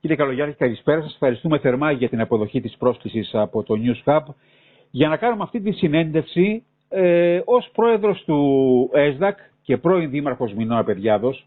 Κύριε 0.00 0.16
Καλογιάννη, 0.16 0.54
καλησπέρα 0.54 1.02
σας. 1.02 1.12
Ευχαριστούμε 1.12 1.58
θερμά 1.58 1.90
για 1.90 2.08
την 2.08 2.20
αποδοχή 2.20 2.60
της 2.60 2.76
πρόσκλησης 2.76 3.30
από 3.34 3.62
το 3.62 3.74
News 3.84 4.12
Hub 4.12 4.24
για 4.90 5.08
να 5.08 5.16
κάνουμε 5.16 5.42
αυτή 5.42 5.60
τη 5.60 5.72
συνέντευξη 5.72 6.64
ε, 6.88 7.40
ως 7.44 7.70
πρόεδρος 7.74 8.22
του 8.24 8.90
ΕΣΔΑΚ 8.92 9.38
και 9.62 9.76
πρώην 9.76 10.10
δήμαρχος 10.10 10.52
Μινώα 10.54 10.84
Παιδιάδος 10.84 11.46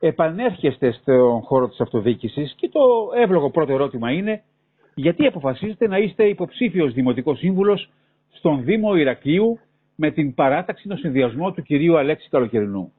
επανέρχεστε 0.00 0.92
στον 0.92 1.40
χώρο 1.40 1.68
της 1.68 1.80
αυτοδιοίκησης 1.80 2.54
και 2.56 2.68
το 2.68 2.80
εύλογο 3.22 3.50
πρώτο 3.50 3.72
ερώτημα 3.72 4.10
είναι 4.12 4.42
γιατί 4.94 5.26
αποφασίζετε 5.26 5.88
να 5.88 5.98
είστε 5.98 6.24
υποψήφιος 6.28 6.92
δημοτικός 6.92 7.38
σύμβουλος 7.38 7.90
στον 8.32 8.64
Δήμο 8.64 8.94
Ηρακλείου 8.96 9.58
με 9.94 10.10
την 10.10 10.34
παράταξη 10.34 10.88
των 10.88 10.96
συνδυασμό 10.98 11.52
του 11.52 11.62
κυρίου 11.62 11.98
Αλέξη 11.98 12.28
Καλοκαιρινού; 12.28 12.92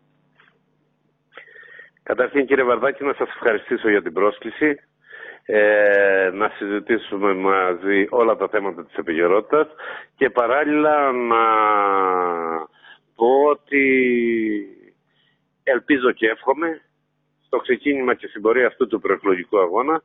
Καταρχήν 2.06 2.46
κύριε 2.46 2.64
Βαρδάκη 2.64 3.04
να 3.04 3.14
σας 3.14 3.28
ευχαριστήσω 3.30 3.90
για 3.90 4.02
την 4.02 4.14
πρόσκληση 4.14 4.80
ε, 5.46 6.30
να 6.34 6.50
συζητήσουμε 6.50 7.34
μαζί 7.34 8.08
όλα 8.10 8.36
τα 8.36 8.48
θέματα 8.48 8.86
της 8.86 8.96
επικαιρότητας 8.96 9.68
και 10.16 10.30
παράλληλα 10.30 11.12
να 11.12 11.44
πω 13.16 13.44
ότι 13.50 13.84
ελπίζω 15.64 16.12
και 16.12 16.28
εύχομαι 16.28 16.82
στο 17.46 17.58
ξεκίνημα 17.58 18.14
και 18.14 18.28
στην 18.28 18.42
πορεία 18.42 18.68
αυτού 18.68 18.88
του 18.88 19.00
προεκλογικού 19.00 19.60
αγώνα 19.60 20.04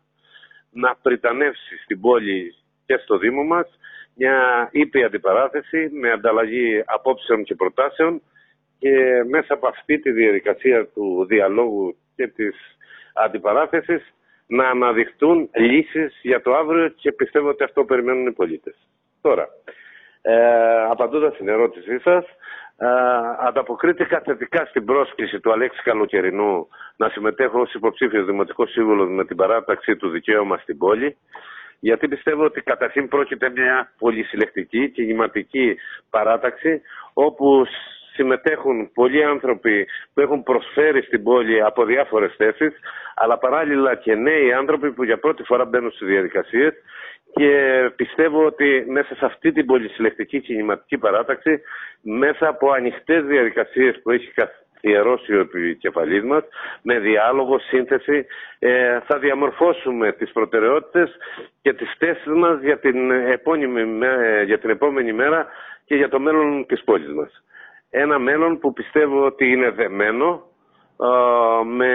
να 0.70 0.96
πριτανεύσει 1.02 1.76
στην 1.84 2.00
πόλη 2.00 2.54
και 2.86 2.96
στο 2.96 3.18
Δήμο 3.18 3.42
μας 3.44 3.78
μια 4.14 4.68
ήπια 4.72 5.06
αντιπαράθεση 5.06 5.90
με 5.92 6.10
ανταλλαγή 6.10 6.82
απόψεων 6.86 7.44
και 7.44 7.54
προτάσεων 7.54 8.22
και 8.80 9.24
μέσα 9.28 9.54
από 9.54 9.66
αυτή 9.68 9.98
τη 9.98 10.10
διαδικασία 10.10 10.86
του 10.86 11.26
διαλόγου 11.28 11.96
και 12.16 12.26
της 12.26 12.56
αντιπαράθεσης 13.14 14.14
να 14.46 14.68
αναδειχτούν 14.68 15.50
λύσεις 15.54 16.18
για 16.22 16.42
το 16.42 16.54
αύριο 16.54 16.88
και 16.88 17.12
πιστεύω 17.12 17.48
ότι 17.48 17.64
αυτό 17.64 17.84
περιμένουν 17.84 18.26
οι 18.26 18.32
πολίτες. 18.32 18.74
Τώρα, 19.20 19.48
ε, 20.22 20.34
απαντώντας 20.90 21.34
στην 21.34 21.48
ερώτησή 21.48 21.98
σας, 21.98 22.24
ε, 22.76 22.86
ανταποκρίθηκα 23.40 24.20
θετικά 24.20 24.64
στην 24.64 24.84
πρόσκληση 24.84 25.40
του 25.40 25.52
Αλέξη 25.52 25.82
Καλοκαιρινού 25.82 26.68
να 26.96 27.08
συμμετέχω 27.08 27.60
ως 27.60 27.74
υποψήφιος 27.74 28.26
δημοτικός 28.26 28.70
σύμβουλος 28.70 29.08
με 29.08 29.24
την 29.24 29.36
παράταξη 29.36 29.96
του 29.96 30.08
δικαίωμα 30.08 30.56
στην 30.56 30.78
πόλη 30.78 31.16
γιατί 31.80 32.08
πιστεύω 32.08 32.44
ότι 32.44 32.60
καταρχήν 32.60 33.08
πρόκειται 33.08 33.50
μια 33.50 33.92
πολυσυλλεκτική 33.98 34.90
και 34.90 35.02
γηματική 35.02 35.76
παράταξη 36.10 36.80
όπου 37.12 37.66
συμμετέχουν 38.20 38.90
πολλοί 38.94 39.24
άνθρωποι 39.24 39.86
που 40.14 40.20
έχουν 40.20 40.42
προσφέρει 40.42 41.02
στην 41.02 41.22
πόλη 41.22 41.62
από 41.62 41.84
διάφορες 41.84 42.34
θέσεις 42.36 42.72
αλλά 43.14 43.38
παράλληλα 43.38 43.94
και 43.94 44.14
νέοι 44.14 44.52
άνθρωποι 44.52 44.92
που 44.92 45.04
για 45.04 45.18
πρώτη 45.18 45.42
φορά 45.42 45.64
μπαίνουν 45.64 45.90
στις 45.90 46.08
διαδικασίες 46.08 46.72
και 47.34 47.52
πιστεύω 47.96 48.44
ότι 48.44 48.84
μέσα 48.88 49.14
σε 49.14 49.24
αυτή 49.24 49.52
την 49.52 49.66
πολυσυλλεκτική 49.66 50.40
κινηματική 50.40 50.98
παράταξη 50.98 51.60
μέσα 52.02 52.48
από 52.48 52.70
ανοιχτές 52.70 53.24
διαδικασίες 53.24 54.00
που 54.02 54.10
έχει 54.10 54.32
καθιερώσει 54.34 55.34
ο 55.34 55.40
επικεφαλής 55.40 56.22
μας 56.22 56.42
με 56.82 56.98
διάλογο, 56.98 57.58
σύνθεση 57.58 58.26
ε, 58.58 59.00
θα 59.06 59.18
διαμορφώσουμε 59.18 60.12
τις 60.12 60.32
προτεραιότητες 60.32 61.16
και 61.62 61.72
τις 61.72 61.94
θέσεις 61.98 62.32
μας 62.34 62.60
για 62.60 62.78
την, 62.78 63.10
επόμενη, 63.10 63.98
για 64.44 64.58
την 64.58 64.70
επόμενη 64.70 65.12
μέρα 65.12 65.46
και 65.84 65.96
για 65.96 66.08
το 66.08 66.20
μέλλον 66.20 66.66
της 66.66 66.84
πόλης 66.84 67.12
μας. 67.12 67.42
Ένα 67.90 68.18
μέλλον 68.18 68.58
που 68.58 68.72
πιστεύω 68.72 69.24
ότι 69.24 69.52
είναι 69.52 69.70
δεμένο 69.70 70.42
με 71.64 71.90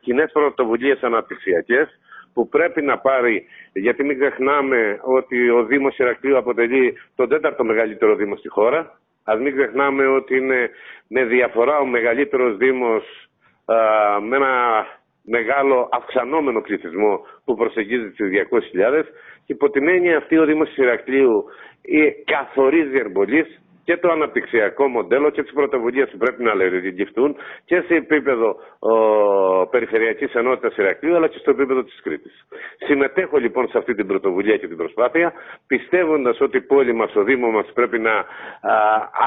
κοινές 0.00 0.30
πρωτοβουλίες 0.32 1.02
αναπτυξιακές 1.02 1.88
που 2.32 2.48
πρέπει 2.48 2.82
να 2.82 2.98
πάρει, 2.98 3.44
γιατί 3.72 4.04
μην 4.04 4.18
ξεχνάμε 4.18 5.00
ότι 5.02 5.50
ο 5.50 5.64
Δήμος 5.64 5.98
Ηρακλείου 5.98 6.36
αποτελεί 6.36 6.98
τον 7.14 7.28
τέταρτο 7.28 7.64
μεγαλύτερο 7.64 8.14
Δήμο 8.14 8.36
στη 8.36 8.48
χώρα. 8.48 8.98
Α 9.24 9.34
μην 9.36 9.56
ξεχνάμε 9.56 10.06
ότι 10.06 10.36
είναι 10.36 10.70
με 11.08 11.24
διαφορά 11.24 11.78
ο 11.78 11.86
μεγαλύτερος 11.86 12.56
Δήμος 12.56 13.28
με 14.28 14.36
ένα 14.36 14.86
μεγάλο 15.22 15.88
αυξανόμενο 15.92 16.60
πληθυσμό 16.60 17.26
που 17.44 17.54
προσεγγίζει 17.54 18.10
τις 18.10 18.28
200.000 18.50 19.02
και 19.44 19.52
υπό 19.52 19.70
την 19.70 19.88
έννοια 19.88 20.16
αυτή 20.16 20.38
ο 20.38 20.44
Δήμος 20.44 20.76
Ηρακλείου 20.76 21.44
καθορίζει 22.24 22.98
ερμπολής 22.98 23.60
και 23.88 23.96
το 23.96 24.10
αναπτυξιακό 24.10 24.88
μοντέλο 24.88 25.30
και 25.30 25.42
τις 25.42 25.52
πρωτοβουλίες 25.52 26.10
που 26.10 26.16
πρέπει 26.16 26.42
να 26.42 26.54
λειτουργηθούν 26.54 27.36
και 27.64 27.80
σε 27.80 27.94
επίπεδο 27.94 28.56
Περιφερειακής 29.70 30.34
Ενότητας 30.34 30.76
Ηρακλείου 30.76 31.16
αλλά 31.16 31.28
και 31.28 31.38
στο 31.38 31.50
επίπεδο 31.50 31.82
της 31.84 32.00
Κρήτης. 32.02 32.46
Συμμετέχω 32.86 33.36
λοιπόν 33.36 33.68
σε 33.68 33.78
αυτή 33.78 33.94
την 33.94 34.06
πρωτοβουλία 34.06 34.56
και 34.56 34.68
την 34.68 34.76
προσπάθεια, 34.76 35.32
πιστεύοντας 35.66 36.40
ότι 36.40 36.56
η 36.56 36.60
πόλη 36.60 36.92
μας, 36.92 37.14
ο 37.16 37.22
Δήμος 37.22 37.52
μας 37.52 37.72
πρέπει 37.74 37.98
να 37.98 38.12
α, 38.12 38.24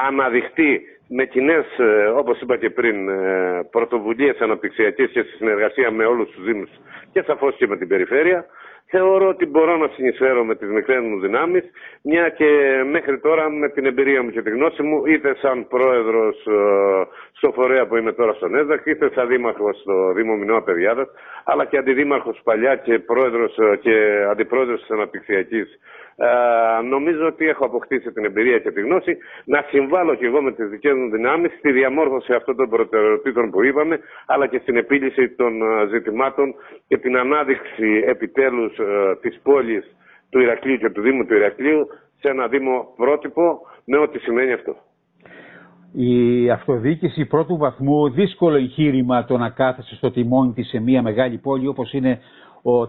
αναδειχθεί 0.08 0.80
με 1.08 1.24
κοινές, 1.24 1.66
ε, 1.78 2.04
όπως 2.04 2.40
είπα 2.40 2.56
και 2.56 2.70
πριν, 2.70 3.08
ε, 3.08 3.68
πρωτοβουλίες 3.70 4.40
αναπτυξιακές 4.40 5.10
και 5.10 5.22
στη 5.22 5.36
συνεργασία 5.36 5.90
με 5.90 6.04
όλους 6.04 6.30
τους 6.30 6.44
Δήμους 6.44 6.70
και 7.12 7.22
σαφώς 7.22 7.56
και 7.56 7.66
με 7.66 7.76
την 7.76 7.88
περιφέρεια 7.88 8.46
θεωρώ 8.86 9.28
ότι 9.28 9.46
μπορώ 9.46 9.76
να 9.76 9.88
συνεισφέρω 9.88 10.44
με 10.44 10.54
τις 10.54 10.68
μικρές 10.68 11.00
μου 11.00 11.20
δυνάμεις, 11.20 11.64
μια 12.02 12.28
και 12.28 12.48
μέχρι 12.90 13.18
τώρα 13.20 13.50
με 13.50 13.68
την 13.68 13.86
εμπειρία 13.86 14.22
μου 14.22 14.30
και 14.30 14.42
τη 14.42 14.50
γνώση 14.50 14.82
μου, 14.82 15.06
είτε 15.06 15.34
σαν 15.34 15.66
πρόεδρος 15.68 16.46
ε, 16.46 17.06
στο 17.32 17.52
φορέα 17.52 17.86
που 17.86 17.96
είμαι 17.96 18.12
τώρα 18.12 18.32
στον 18.32 18.54
ΕΔΑΚ, 18.54 18.86
είτε 18.86 19.10
σαν 19.14 19.28
δήμαρχος 19.28 19.80
στο 19.80 20.12
Δήμο 20.12 20.34
Μινώα 20.36 20.62
Παιδιάδας, 20.62 21.08
αλλά 21.44 21.64
και 21.64 21.78
αντιδήμαρχος 21.78 22.40
παλιά 22.44 22.76
και, 22.76 22.98
πρόεδρος, 22.98 23.58
ε, 23.58 23.76
και 23.76 24.24
αντιπρόεδρος 24.30 24.80
της 24.80 24.90
Αναπτυξιακής. 24.90 25.78
Ε, 26.16 26.82
νομίζω 26.82 27.26
ότι 27.26 27.48
έχω 27.48 27.64
αποκτήσει 27.64 28.12
την 28.12 28.24
εμπειρία 28.24 28.58
και 28.58 28.70
τη 28.70 28.80
γνώση. 28.80 29.16
Να 29.44 29.64
συμβάλλω 29.68 30.14
και 30.14 30.26
εγώ 30.26 30.42
με 30.42 30.52
τις 30.52 30.68
δικές 30.68 30.92
μου 30.92 31.10
δυνάμεις 31.10 31.52
στη 31.58 31.72
διαμόρφωση 31.72 32.32
αυτών 32.32 32.56
των 32.56 32.68
προτεραιοτήτων 32.68 33.50
που 33.50 33.62
είπαμε, 33.62 33.98
αλλά 34.26 34.46
και 34.46 34.58
στην 34.58 34.76
επίλυση 34.76 35.28
των 35.28 35.62
ε, 35.62 35.86
ζητημάτων 35.86 36.54
και 36.88 36.98
την 36.98 37.16
ανάδειξη 37.16 38.04
επιτέλους 38.72 38.78
ε, 38.78 39.16
της 39.20 39.40
πόλης 39.42 39.96
του 40.30 40.40
Ηρακλείου 40.40 40.76
και 40.76 40.90
του 40.90 41.00
Δήμου 41.02 41.26
του 41.26 41.34
Ηρακλείου 41.34 41.86
σε 42.20 42.28
ένα 42.28 42.48
Δήμο 42.48 42.92
πρότυπο 42.96 43.60
με 43.84 43.98
ό,τι 43.98 44.18
σημαίνει 44.18 44.52
αυτό. 44.52 44.76
Η 45.94 46.50
αυτοδιοίκηση 46.50 47.24
πρώτου 47.26 47.56
βαθμού, 47.56 48.10
δύσκολο 48.10 48.56
εγχείρημα 48.56 49.24
το 49.24 49.36
να 49.38 49.50
κάθεσαι 49.50 49.94
στο 49.94 50.10
τιμόνι 50.10 50.52
της 50.52 50.68
σε 50.68 50.80
μια 50.80 51.02
μεγάλη 51.02 51.38
πόλη 51.38 51.66
όπως 51.66 51.92
είναι 51.92 52.20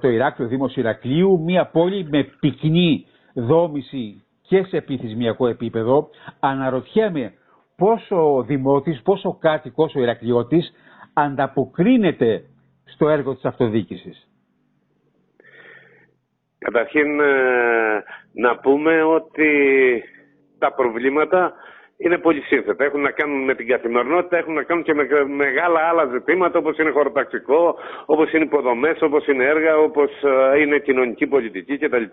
το 0.01 0.07
Ηράκλειο 0.07 0.47
Δήμος 0.49 0.75
Ηρακλείου, 0.75 1.39
μια 1.43 1.65
πόλη 1.65 2.07
με 2.11 2.27
πυκνή 2.39 3.05
δόμηση 3.33 4.23
και 4.41 4.63
σε 4.63 4.81
πληθυσμιακό 4.81 5.47
επίπεδο, 5.47 6.09
αναρωτιέμαι 6.39 7.33
πόσο 7.77 8.35
ο 8.35 8.43
Δημότης, 8.43 9.01
πόσο 9.01 9.37
κάτοικος, 9.41 9.95
ο 9.95 9.99
Ηρακλειώτης 9.99 10.73
ανταποκρίνεται 11.13 12.43
στο 12.85 13.09
έργο 13.09 13.33
της 13.33 13.45
αυτοδιοίκησης. 13.45 14.27
Καταρχήν 16.63 17.19
ε, 17.19 18.03
να 18.33 18.57
πούμε 18.57 19.03
ότι 19.03 19.49
τα 20.59 20.73
προβλήματα 20.73 21.53
είναι 21.97 22.17
πολύ 22.17 22.41
σύνθετα. 22.41 22.83
Έχουν 22.83 23.01
να 23.01 23.11
κάνουν 23.11 23.43
με 23.43 23.55
την 23.55 23.67
καθημερινότητα, 23.67 24.37
έχουν 24.37 24.53
να 24.53 24.63
κάνουν 24.63 24.83
και 24.83 24.93
με 24.93 25.07
μεγάλα 25.27 25.79
άλλα 25.79 26.05
ζητήματα 26.05 26.59
όπως 26.59 26.77
είναι 26.77 26.89
χωροταξικό, 26.91 27.75
όπως 28.05 28.31
είναι 28.33 28.43
υποδομές, 28.43 29.01
όπως 29.01 29.27
είναι 29.27 29.43
έργα, 29.45 29.77
όπως 29.77 30.11
ε, 30.53 30.59
είναι 30.59 30.79
κοινωνική 30.79 31.27
πολιτική 31.27 31.77
κτλ. 31.77 32.03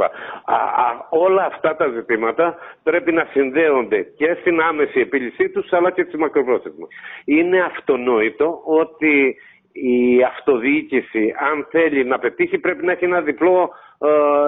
όλα 1.10 1.44
αυτά 1.44 1.77
τα 1.77 1.89
ζητήματα 1.89 2.56
πρέπει 2.83 3.12
να 3.12 3.27
συνδέονται 3.31 4.03
και 4.16 4.37
στην 4.41 4.60
άμεση 4.60 5.00
επίλυσή 5.00 5.49
τους 5.49 5.72
αλλά 5.72 5.91
και 5.91 6.05
στη 6.09 6.16
μακροπρόθεσμα. 6.19 6.87
Είναι 7.25 7.60
αυτονόητο 7.60 8.62
ότι 8.65 9.37
η 9.72 10.22
αυτοδιοίκηση, 10.22 11.34
αν 11.50 11.66
θέλει 11.71 12.05
να 12.05 12.19
πετύχει, 12.19 12.59
πρέπει 12.59 12.84
να 12.84 12.93
έχει 12.93 13.05
ένα 13.05 13.21
διπλό, 13.21 13.63
ε, 13.63 13.90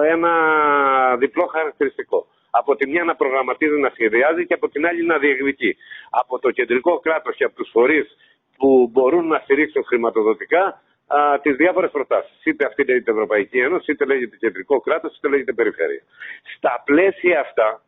ένα 0.07 0.31
διπλό 1.17 1.45
χαρακτηριστικό 1.45 2.27
από 2.55 2.75
τη 2.75 2.89
μια 2.89 3.03
να 3.03 3.15
προγραμματίζει, 3.15 3.79
να 3.79 3.89
σχεδιάζει 3.89 4.45
και 4.45 4.53
από 4.53 4.69
την 4.69 4.85
άλλη 4.87 5.05
να 5.05 5.17
διεκδικεί. 5.17 5.75
Από 6.09 6.39
το 6.39 6.51
κεντρικό 6.51 6.99
κράτος 6.99 7.35
και 7.35 7.43
από 7.43 7.55
τους 7.55 7.69
φορείς 7.71 8.17
που 8.57 8.89
μπορούν 8.91 9.27
να 9.27 9.39
στηρίξουν 9.39 9.83
χρηματοδοτικά 9.85 10.81
τις 11.41 11.55
διάφορες 11.55 11.91
προτάσεις. 11.91 12.45
Είτε 12.45 12.65
αυτή 12.65 12.85
λέγεται 12.85 13.11
Ευρωπαϊκή 13.11 13.59
Ένωση, 13.59 13.91
είτε 13.91 14.05
λέγεται 14.05 14.35
κεντρικό 14.39 14.79
κράτος, 14.81 15.17
είτε 15.17 15.27
λέγεται 15.27 15.53
περιφέρεια. 15.53 16.01
Στα 16.55 16.81
πλαίσια 16.85 17.39
αυτά, 17.39 17.81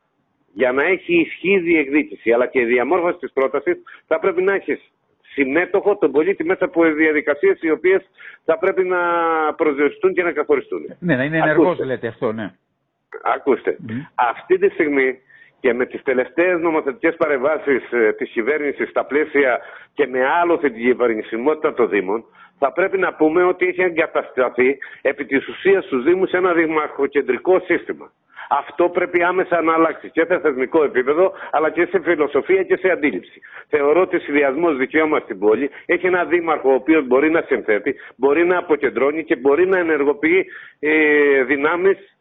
για 0.54 0.72
να 0.72 0.84
έχει 0.84 1.20
ισχύ 1.20 1.60
διεκδίκηση 1.60 2.32
αλλά 2.32 2.48
και 2.48 2.60
η 2.60 2.66
διαμόρφωση 2.66 3.18
της 3.18 3.32
πρότασης, 3.34 3.78
θα 4.08 4.20
πρέπει 4.20 4.42
να 4.42 4.54
έχεις 4.54 4.92
συμμέτοχο 5.36 5.98
τον 5.98 6.12
πολίτη 6.12 6.44
μέσα 6.44 6.66
από 6.66 6.84
διαδικασίες 6.84 7.62
οι 7.62 7.72
οποίες 7.72 8.02
θα 8.46 8.58
πρέπει 8.58 8.84
να 8.84 9.00
προσδιοριστούν 9.56 10.14
και 10.14 10.24
να 10.24 10.32
καθοριστούν. 10.32 10.82
Ναι, 11.00 11.16
να 11.16 11.24
είναι 11.24 11.38
ενεργός, 11.38 11.80
λέτε 11.80 12.08
αυτό, 12.08 12.32
ναι. 12.32 12.52
Ακούστε, 13.24 13.78
αυτή 14.16 14.58
τη 14.58 14.70
στιγμή 14.70 15.20
και 15.60 15.74
με 15.74 15.86
τις 15.86 16.04
τελευταίες 16.04 16.60
νομοθετικές 16.60 17.16
παρεμβάσεις 17.16 17.92
ε, 17.92 18.14
της 18.14 18.30
κυβέρνησης 18.30 18.90
στα 18.90 19.06
πλαίσια 19.06 19.60
και 19.94 20.08
με 20.08 20.20
άλοθη 20.42 20.72
την 20.72 20.82
κυβερνησιμότητα 20.82 21.74
των 21.74 21.90
Δήμων, 21.90 22.26
θα 22.60 22.72
πρέπει 22.72 22.98
να 22.98 23.14
πούμε 23.14 23.44
ότι 23.44 23.66
έχει 23.66 23.82
εγκατασταθεί 23.82 24.78
επί 25.02 25.26
της 25.26 25.48
ουσίας 25.48 25.86
στους 25.86 26.04
Δήμους 26.04 26.32
ένα 26.32 26.54
δημαρχοκεντρικό 26.54 27.60
σύστημα. 27.60 28.12
Αυτό 28.50 28.90
πρέπει 28.90 29.24
άμεσα 29.24 29.62
να 29.62 29.74
αλλάξει 29.74 30.10
και 30.10 30.26
σε 30.28 30.40
θεσμικό 30.40 30.84
επίπεδο, 30.84 31.32
αλλά 31.52 31.70
και 31.70 31.86
σε 31.86 32.00
φιλοσοφία 32.00 32.64
και 32.64 32.78
σε 32.78 32.90
αντίληψη. 32.90 33.42
Θεωρώ 33.70 34.02
ότι 34.02 34.20
συνδυασμός 34.20 34.78
δικαίωμα 34.78 35.20
στην 35.20 35.40
πόλη 35.40 35.70
έχει 35.86 36.06
ένα 36.08 36.26
δήμαρχο 36.26 36.70
ο 36.70 36.74
οποίος 36.74 37.08
μπορεί 37.08 37.30
να 37.32 37.42
συνθέτει, 37.42 37.96
μπορεί 38.16 38.46
να 38.46 38.58
αποκεντρώνει 38.58 39.24
και 39.24 39.36
μπορεί 39.36 39.68
να 39.68 39.78
ενεργοποιεί 39.78 40.46
ε, 40.80 41.44
δυνάμεις 41.44 42.15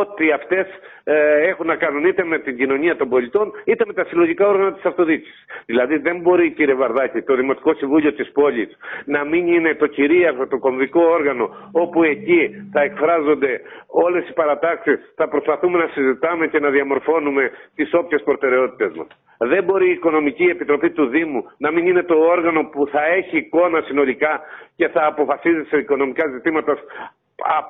ό,τι 0.00 0.30
αυτές 0.30 0.66
ε, 1.04 1.48
έχουν 1.48 1.66
να 1.66 1.76
κάνουν 1.76 2.04
είτε 2.04 2.24
με 2.24 2.38
την 2.38 2.56
κοινωνία 2.56 2.96
των 2.96 3.08
πολιτών 3.08 3.52
είτε 3.64 3.84
με 3.86 3.92
τα 3.92 4.04
συλλογικά 4.04 4.48
όργανα 4.48 4.72
της 4.72 4.84
αυτοδιοίκησης. 4.84 5.44
Δηλαδή 5.66 5.96
δεν 5.96 6.20
μπορεί 6.20 6.50
κύριε 6.50 6.74
Βαρδάκη 6.74 7.22
το 7.22 7.34
Δημοτικό 7.34 7.74
Συμβούλιο 7.74 8.12
της 8.12 8.32
πόλης 8.32 8.76
να 9.04 9.24
μην 9.24 9.46
είναι 9.46 9.74
το 9.74 9.86
κυρίαρχο, 9.86 10.46
το 10.46 10.58
κομβικό 10.58 11.02
όργανο 11.02 11.70
όπου 11.72 12.02
εκεί 12.02 12.68
θα 12.72 12.80
εκφράζονται 12.80 13.60
όλες 13.86 14.28
οι 14.28 14.32
παρατάξεις, 14.32 15.12
θα 15.16 15.28
προσπαθούμε 15.28 15.78
να 15.78 15.86
συζητάμε 15.86 16.46
και 16.46 16.58
να 16.60 16.70
διαμορφώνουμε 16.70 17.50
τις 17.74 17.94
όποιες 17.94 18.22
προτεραιότητες 18.22 18.92
μας. 18.96 19.06
Δεν 19.38 19.64
μπορεί 19.64 19.88
η 19.88 19.92
Οικονομική 19.92 20.44
Επιτροπή 20.44 20.90
του 20.90 21.06
Δήμου 21.06 21.44
να 21.58 21.70
μην 21.70 21.86
είναι 21.86 22.02
το 22.02 22.14
όργανο 22.14 22.64
που 22.64 22.86
θα 22.86 23.04
έχει 23.06 23.36
εικόνα 23.36 23.80
συνολικά 23.80 24.40
και 24.76 24.88
θα 24.88 25.06
αποφασίζει 25.06 25.64
σε 25.64 25.76
οικονομικά 25.76 26.28
ζητήματα 26.28 26.78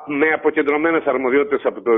με 0.06 0.28
αποκεντρωμένες 0.28 1.04
αρμοδιότητες 1.04 1.64
από 1.64 1.80
το, 1.80 1.92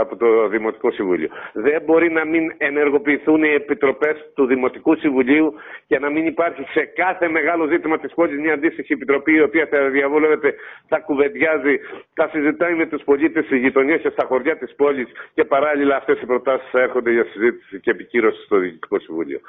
από 0.00 0.16
το 0.16 0.48
Δημοτικό 0.48 0.90
Συμβούλιο. 0.90 1.28
Δεν 1.52 1.82
μπορεί 1.84 2.10
να 2.12 2.24
μην 2.24 2.54
ενεργοποιηθούν 2.56 3.42
οι 3.42 3.52
επιτροπές 3.52 4.30
του 4.34 4.46
Δημοτικού 4.46 4.96
Συμβουλίου 4.96 5.54
και 5.86 5.98
να 5.98 6.10
μην 6.10 6.26
υπάρχει 6.26 6.62
σε 6.70 6.84
κάθε 6.84 7.28
μεγάλο 7.28 7.66
ζήτημα 7.66 7.98
της 7.98 8.14
πόλης 8.14 8.38
μια 8.38 8.52
αντίστοιχη 8.52 8.92
επιτροπή 8.92 9.32
η 9.32 9.40
οποία 9.42 9.66
θα 9.70 9.88
διαβούλευεται, 9.88 10.54
θα 10.88 10.98
κουβεντιάζει, 10.98 11.78
θα 12.14 12.28
συζητάει 12.32 12.74
με 12.74 12.86
τους 12.86 13.02
πολίτες 13.04 13.44
στι 13.44 13.58
γειτονιές 13.58 14.00
και 14.00 14.10
στα 14.10 14.24
χωριά 14.26 14.56
της 14.56 14.74
πόλης 14.74 15.08
και 15.34 15.44
παράλληλα 15.44 15.96
αυτές 15.96 16.20
οι 16.20 16.26
προτάσεις 16.26 16.70
θα 16.70 16.80
έρχονται 16.80 17.10
για 17.10 17.24
συζήτηση 17.24 17.80
και 17.80 17.90
επικύρωση 17.90 18.42
στο 18.44 18.58
Δημοτικό 18.58 18.98
Συμβούλιο. 18.98 19.40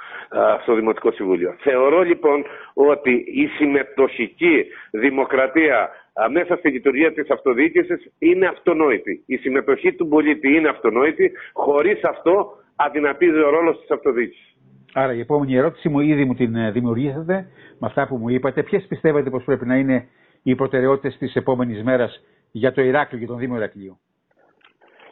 Στο 0.62 0.74
Δημοτικό 0.74 1.12
Συμβούλιο. 1.12 1.56
Θεωρώ 1.60 2.02
λοιπόν 2.02 2.46
ότι 2.74 3.12
η 3.12 3.48
συμμετοχική 3.58 4.66
δημοκρατία 4.92 5.90
μέσα 6.28 6.56
στη 6.56 6.70
λειτουργία 6.70 7.14
της 7.14 7.30
αυτοδιοίκησης 7.30 8.12
είναι 8.20 8.48
αυτονόητη. 8.48 9.24
Η 9.26 9.36
συμμετοχή 9.38 9.94
του 9.94 10.08
πολίτη 10.08 10.56
είναι 10.56 10.70
αυτονόητη, 10.70 11.32
χωρίς 11.54 12.04
αυτό 12.04 12.58
αδυνατίζει 12.76 13.40
ο 13.40 13.50
ρόλος 13.50 13.80
της 13.80 13.92
αυτοδιοίκησης. 13.92 14.58
Άρα 14.94 15.14
η 15.14 15.20
επόμενη 15.20 15.56
ερώτηση 15.56 15.90
μου 15.90 16.00
ήδη 16.00 16.26
μου 16.26 16.34
την 16.34 16.56
ε, 16.56 16.72
δημιουργήσατε 16.72 17.48
με 17.80 17.88
αυτά 17.88 18.08
που 18.08 18.18
μου 18.18 18.30
είπατε. 18.30 18.64
Ποιες 18.64 18.86
πιστεύετε 18.88 19.30
πως 19.30 19.44
πρέπει 19.44 19.66
να 19.66 19.76
είναι 19.76 20.08
οι 20.44 20.56
προτεραιότητες 20.56 21.18
της 21.18 21.36
επόμενης 21.36 21.84
μέρας 21.84 22.24
για 22.52 22.72
το 22.72 22.82
Ηράκλειο, 22.82 23.20
για 23.20 23.28
τον 23.28 23.38
Δήμο 23.38 23.56
Ηρακλείου; 23.56 24.00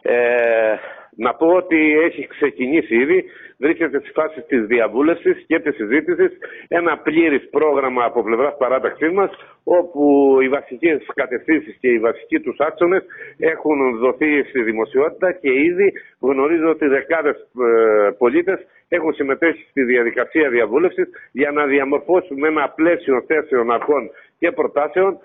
Ε, 0.02 0.76
να 1.18 1.34
πω 1.34 1.48
ότι 1.48 2.00
έχει 2.00 2.28
ξεκινήσει 2.28 2.96
ήδη, 2.96 3.24
βρίσκεται 3.58 4.00
στη 4.00 4.12
φάση 4.12 4.42
της 4.48 4.66
διαβούλευσης 4.66 5.44
και 5.48 5.60
της 5.60 5.76
συζήτησης 5.76 6.32
ένα 6.68 6.98
πλήρης 6.98 7.50
πρόγραμμα 7.50 8.04
από 8.04 8.24
πλευράς 8.24 8.58
παράταξής 8.58 9.12
μας 9.12 9.30
όπου 9.64 10.38
οι 10.42 10.50
βασικές 10.50 11.06
κατευθύνσεις 11.14 11.78
και 11.80 11.90
οι 11.90 12.00
βασικοί 12.00 12.40
τους 12.40 12.60
άξονες 12.60 13.04
έχουν 13.38 13.98
δοθεί 13.98 14.44
στη 14.44 14.62
δημοσιότητα 14.62 15.32
και 15.32 15.52
ήδη 15.54 15.94
γνωρίζω 16.20 16.70
ότι 16.70 16.88
δεκάδες 16.88 17.36
ε, 17.36 18.10
πολίτες 18.18 18.60
έχουν 18.90 19.14
συμμετέχει 19.14 19.66
στη 19.70 19.84
διαδικασία 19.84 20.50
διαβούλευσης 20.50 21.10
για 21.32 21.52
να 21.52 21.66
διαμορφώσουμε 21.66 22.48
ένα 22.48 22.70
πλαίσιο 22.70 23.24
θέσεων 23.28 23.72
αρχών 23.72 24.10
και 24.40 24.52
προτάσεων 24.52 25.20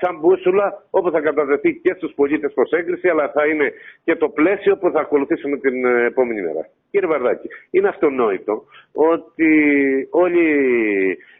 σαν 0.00 0.18
μπούσουλα 0.20 0.82
όπου 0.90 1.10
θα 1.10 1.20
καταδεθεί 1.20 1.74
και 1.74 1.94
στους 1.96 2.12
πολίτες 2.14 2.52
προς 2.52 2.70
έγκριση 2.70 3.08
αλλά 3.08 3.30
θα 3.30 3.46
είναι 3.46 3.72
και 4.04 4.16
το 4.16 4.28
πλαίσιο 4.28 4.76
που 4.76 4.90
θα 4.90 5.00
ακολουθήσουμε 5.00 5.56
την 5.56 5.84
ε, 5.84 6.04
επόμενη 6.04 6.42
μέρα. 6.42 6.68
Κύριε 6.90 7.08
Βαρδάκη, 7.08 7.48
είναι 7.70 7.88
αυτονόητο 7.88 8.64
ότι 8.92 9.52
όλοι 10.10 10.46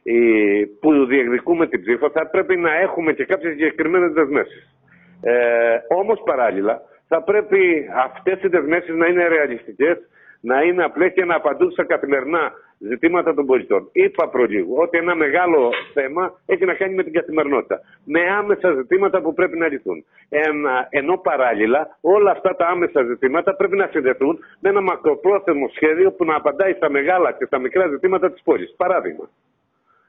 οι 0.02 0.20
που 0.66 1.06
διεκδικούμε 1.06 1.66
την 1.66 1.80
ψήφο 1.80 2.10
θα 2.10 2.26
πρέπει 2.26 2.56
να 2.56 2.74
έχουμε 2.74 3.12
και 3.12 3.24
κάποιες 3.24 3.52
συγκεκριμένες 3.52 4.12
δεσμεύσεις. 4.12 4.74
Ε, 5.22 5.76
όμως 5.88 6.22
παράλληλα 6.24 6.82
θα 7.08 7.22
πρέπει 7.22 7.88
αυτές 8.04 8.42
οι 8.42 8.48
δεσμεύσεις 8.48 8.94
να 8.94 9.06
είναι 9.06 9.28
ρεαλιστικές, 9.28 9.98
να 10.40 10.62
είναι 10.62 10.84
απλές 10.84 11.12
και 11.12 11.24
να 11.24 11.34
απαντούν 11.34 11.70
στα 11.70 11.84
καθημερινά 11.84 12.52
ζητήματα 12.78 13.34
των 13.34 13.46
πολιτών. 13.46 13.88
Είπα 13.92 14.28
προλίγου 14.28 14.76
ότι 14.76 14.98
ένα 14.98 15.14
μεγάλο 15.14 15.70
θέμα 15.92 16.40
έχει 16.46 16.64
να 16.64 16.74
κάνει 16.74 16.94
με 16.94 17.02
την 17.02 17.12
καθημερινότητα. 17.12 17.80
Με 18.04 18.20
άμεσα 18.20 18.72
ζητήματα 18.72 19.20
που 19.20 19.34
πρέπει 19.34 19.58
να 19.58 19.68
λυθούν. 19.68 20.04
Ένα, 20.28 20.86
ενώ 20.90 21.16
παράλληλα 21.16 21.98
όλα 22.00 22.30
αυτά 22.30 22.56
τα 22.56 22.66
άμεσα 22.66 23.02
ζητήματα 23.02 23.56
πρέπει 23.56 23.76
να 23.76 23.88
συνδεθούν 23.92 24.38
με 24.60 24.68
ένα 24.68 24.80
μακροπρόθεσμο 24.80 25.68
σχέδιο 25.74 26.12
που 26.12 26.24
να 26.24 26.36
απαντάει 26.36 26.72
στα 26.72 26.90
μεγάλα 26.90 27.32
και 27.32 27.44
στα 27.44 27.58
μικρά 27.58 27.88
ζητήματα 27.88 28.32
της 28.32 28.42
πόλης. 28.42 28.74
Παράδειγμα, 28.76 29.28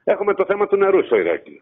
έχουμε 0.03 0.33
το 0.33 0.45
θέμα 0.45 0.67
του 0.67 0.75
νερού 0.75 1.03
στο 1.03 1.15
Ηράκλειο. 1.15 1.61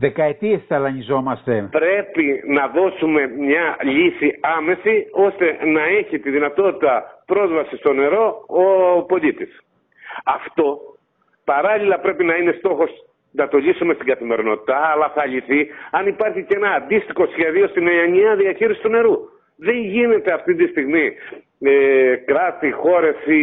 Δεκαετίες 0.00 0.66
ταλανιζόμαστε. 0.68 1.68
Πρέπει 1.70 2.42
να 2.46 2.68
δώσουμε 2.68 3.26
μια 3.26 3.76
λύση 3.82 4.38
άμεση 4.40 5.06
ώστε 5.12 5.58
να 5.64 5.82
έχει 5.82 6.18
τη 6.18 6.30
δυνατότητα 6.30 7.22
πρόσβαση 7.26 7.76
στο 7.76 7.92
νερό 7.92 8.44
ο 8.46 9.02
πολίτης. 9.02 9.62
Αυτό 10.24 10.78
παράλληλα 11.44 11.98
πρέπει 11.98 12.24
να 12.24 12.34
είναι 12.34 12.52
στόχος 12.58 12.90
να 13.30 13.48
το 13.48 13.58
λύσουμε 13.58 13.94
στην 13.94 14.06
καθημερινότητα, 14.06 14.76
αλλά 14.76 15.12
θα 15.14 15.26
λυθεί 15.26 15.68
αν 15.90 16.06
υπάρχει 16.06 16.44
και 16.44 16.54
ένα 16.56 16.70
αντίστοιχο 16.70 17.26
σχέδιο 17.26 17.68
στην 17.68 17.88
ενιαία 17.88 18.36
διαχείριση 18.36 18.80
του 18.80 18.88
νερού. 18.88 19.16
Δεν 19.60 19.76
γίνεται 19.76 20.32
αυτή 20.32 20.54
τη 20.54 20.66
στιγμή 20.66 21.12
ε, 21.60 22.16
κράτη, 22.16 22.70
χώρες 22.70 23.16
ή 23.26 23.42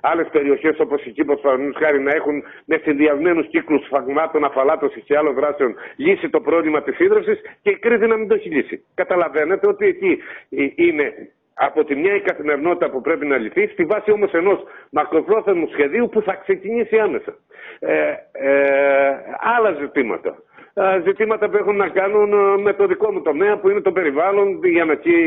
άλλες 0.00 0.28
περιοχές 0.32 0.78
όπως 0.78 1.04
η 1.04 1.10
Κύπρος, 1.10 1.40
παραδείγματος 1.40 1.82
χάρη, 1.82 2.00
να 2.00 2.10
έχουν 2.14 2.42
με 2.64 2.80
συνδυασμένους 2.82 3.46
κύκλους 3.48 3.86
φαγμάτων, 3.88 4.44
αφαλάτωση 4.44 5.00
και 5.00 5.16
άλλων 5.16 5.34
δράσεων 5.34 5.74
λύσει 5.96 6.28
το 6.30 6.40
πρόβλημα 6.40 6.82
της 6.82 6.98
ίδρυυση 6.98 7.40
και 7.62 7.70
η 7.70 7.78
κρίση 7.78 8.06
να 8.06 8.16
μην 8.16 8.28
το 8.28 8.34
έχει 8.34 8.48
λύσει. 8.48 8.84
Καταλαβαίνετε 8.94 9.68
ότι 9.68 9.86
εκεί 9.86 10.18
ε, 10.50 10.66
είναι 10.74 11.12
από 11.54 11.84
τη 11.84 11.94
μια 11.94 12.14
η 12.14 12.20
καθημερινότητα 12.20 12.90
που 12.90 13.00
πρέπει 13.00 13.26
να 13.26 13.36
λυθεί, 13.36 13.66
στη 13.66 13.84
βάση 13.84 14.10
όμως 14.10 14.32
ενός 14.32 14.62
μακροπρόθεσμου 14.90 15.68
σχεδίου 15.72 16.08
που 16.08 16.22
θα 16.22 16.34
ξεκινήσει 16.34 16.98
άμεσα. 16.98 17.34
Ε, 17.78 18.14
ε, 18.32 19.14
άλλα 19.56 19.72
ζητήματα. 19.72 20.36
Ε, 20.74 21.00
ζητήματα 21.04 21.48
που 21.48 21.56
έχουν 21.56 21.76
να 21.76 21.88
κάνουν 21.88 22.32
ε, 22.32 22.62
με 22.62 22.72
το 22.72 22.86
δικό 22.86 23.12
μου 23.12 23.22
τομέα 23.22 23.56
που 23.58 23.68
είναι 23.68 23.80
το 23.80 23.92
περιβάλλον, 23.92 24.60
η 24.62 24.80
ανακή, 24.80 25.18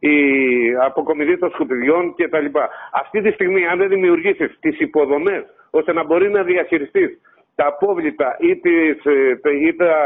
η, 0.00 0.08
η 0.08 0.16
αποκομιδή 0.80 1.38
των 1.38 1.50
σκουπιδιών 1.50 2.14
κτλ. 2.14 2.46
Αυτή 2.92 3.22
τη 3.22 3.30
στιγμή 3.30 3.66
αν 3.66 3.78
δεν 3.78 3.88
δημιουργήσεις 3.88 4.58
τις 4.60 4.80
υποδομές 4.80 5.44
ώστε 5.70 5.92
να 5.92 6.04
μπορεί 6.04 6.30
να 6.30 6.42
διαχειριστείς 6.42 7.20
τα 7.54 7.66
απόβλητα 7.66 8.36
ή, 8.40 8.56
τις, 8.56 9.04
ε, 9.04 9.66
ή, 9.66 9.74
τα, 9.74 9.96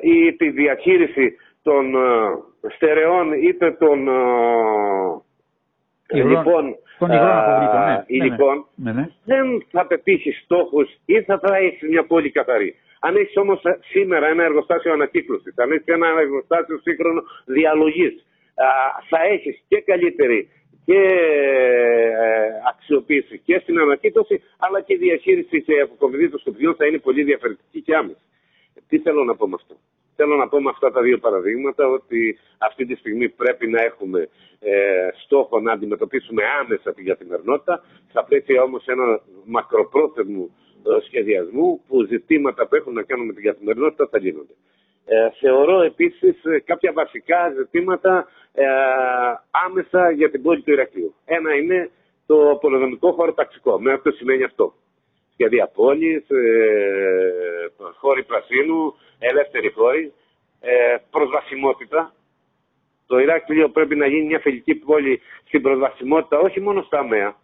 ή 0.00 0.32
τη 0.32 0.50
διαχείριση 0.50 1.36
των 1.62 1.94
στερεών 2.74 3.32
είτε 3.32 3.70
των 3.70 4.08
λοιπόν, 6.08 6.76
των 6.98 7.08
ναι. 7.08 8.04
υλικών, 8.06 8.66
ναι, 8.74 8.92
ναι. 8.92 9.06
δεν 9.24 9.66
θα 9.70 9.86
πετύχει 9.86 10.30
στόχους 10.32 10.98
ή 11.04 11.22
θα, 11.22 11.38
θα 11.38 11.56
έχεις 11.56 11.88
μια 11.88 12.06
πόλη 12.06 12.30
καθαρή. 12.30 12.74
Αν 13.00 13.16
έχεις 13.16 13.36
όμως 13.36 13.62
σήμερα 13.90 14.26
ένα 14.26 14.44
εργοστάσιο 14.44 14.92
ανακύκλωσης, 14.92 15.58
αν 15.58 15.70
έχεις 15.70 15.86
ένα 15.86 16.06
εργοστάσιο 16.20 16.78
σύγχρονο 16.78 17.22
διαλογής, 17.44 18.26
θα 19.08 19.18
έχεις 19.32 19.62
και 19.68 19.80
καλύτερη 19.80 20.48
και 20.84 21.00
ε, 22.20 22.48
αξιοποίηση 22.68 23.38
και 23.44 23.58
στην 23.58 23.78
ανακύκλωση, 23.78 24.42
αλλά 24.58 24.80
και 24.80 24.92
η 24.92 24.96
διαχείριση 24.96 25.62
και 25.62 25.80
αποκομιδή 25.80 26.28
των 26.30 26.38
σκοπιών 26.38 26.74
θα 26.74 26.86
είναι 26.86 26.98
πολύ 26.98 27.22
διαφορετική 27.22 27.80
και 27.80 27.94
άμεση. 27.94 28.24
Τι 28.88 28.98
θέλω 28.98 29.24
να 29.24 29.34
πω 29.36 29.48
με 29.48 29.54
αυτό; 29.60 29.76
Θέλω 30.16 30.36
να 30.36 30.48
πω 30.48 30.60
με 30.62 30.70
αυτά 30.70 30.90
τα 30.90 31.00
δύο 31.02 31.18
παραδείγματα 31.18 31.88
ότι 31.88 32.38
αυτή 32.58 32.86
τη 32.86 32.94
στιγμή 32.94 33.28
πρέπει 33.28 33.66
να 33.68 33.82
έχουμε 33.82 34.28
ε, 34.60 35.08
στόχο 35.24 35.60
να 35.60 35.72
αντιμετωπίσουμε 35.72 36.42
άμεσα 36.60 36.94
την 36.94 37.04
καθημερινότητα, 37.04 37.84
στα 38.10 38.24
πλαίσια 38.24 38.62
όμως 38.62 38.86
ένα 38.86 39.20
μακροπρόθεσμου 39.44 40.54
ε, 40.86 41.00
σχεδιασμού 41.06 41.80
που 41.88 42.04
ζητήματα 42.04 42.66
που 42.66 42.74
έχουν 42.74 42.92
να 42.92 43.02
κάνουν 43.02 43.26
με 43.26 43.32
την 43.32 43.44
καθημερινότητα 43.44 44.08
θα 44.10 44.18
γίνονται. 44.18 44.54
Ε, 45.06 45.30
θεωρώ 45.40 45.82
επίσης 45.82 46.44
ε, 46.44 46.58
κάποια 46.58 46.92
βασικά 46.92 47.52
ζητήματα 47.56 48.28
ε, 48.52 48.64
άμεσα 49.66 50.10
για 50.10 50.30
την 50.30 50.42
πόλη 50.42 50.62
του 50.62 50.72
Ηρακλείου. 50.72 51.14
Ένα 51.24 51.54
είναι 51.54 51.90
το 52.26 52.58
πολυδομικό 52.60 53.12
χώρο 53.12 53.32
ταξικό. 53.32 53.80
Με 53.80 53.92
αυτό 53.92 54.10
σημαίνει 54.10 54.44
αυτό. 54.44 54.74
Σχεδία 55.36 55.66
πόλης, 55.66 56.30
ε, 56.30 57.70
χώροι 57.98 58.22
πρασίνου, 58.22 58.94
ελεύθερη 59.18 59.70
χώρη, 59.70 60.12
ε, 60.60 60.96
προσβασιμότητα. 61.10 62.14
Το 63.06 63.18
Ηράκλειο 63.18 63.68
πρέπει 63.68 63.96
να 63.96 64.06
γίνει 64.06 64.26
μια 64.26 64.38
φιλική 64.38 64.74
πόλη 64.74 65.20
στην 65.46 65.62
προσβασιμότητα 65.62 66.38
όχι 66.38 66.60
μόνο 66.60 66.82
στα 66.82 66.98
ΑΜΕΑ, 66.98 67.36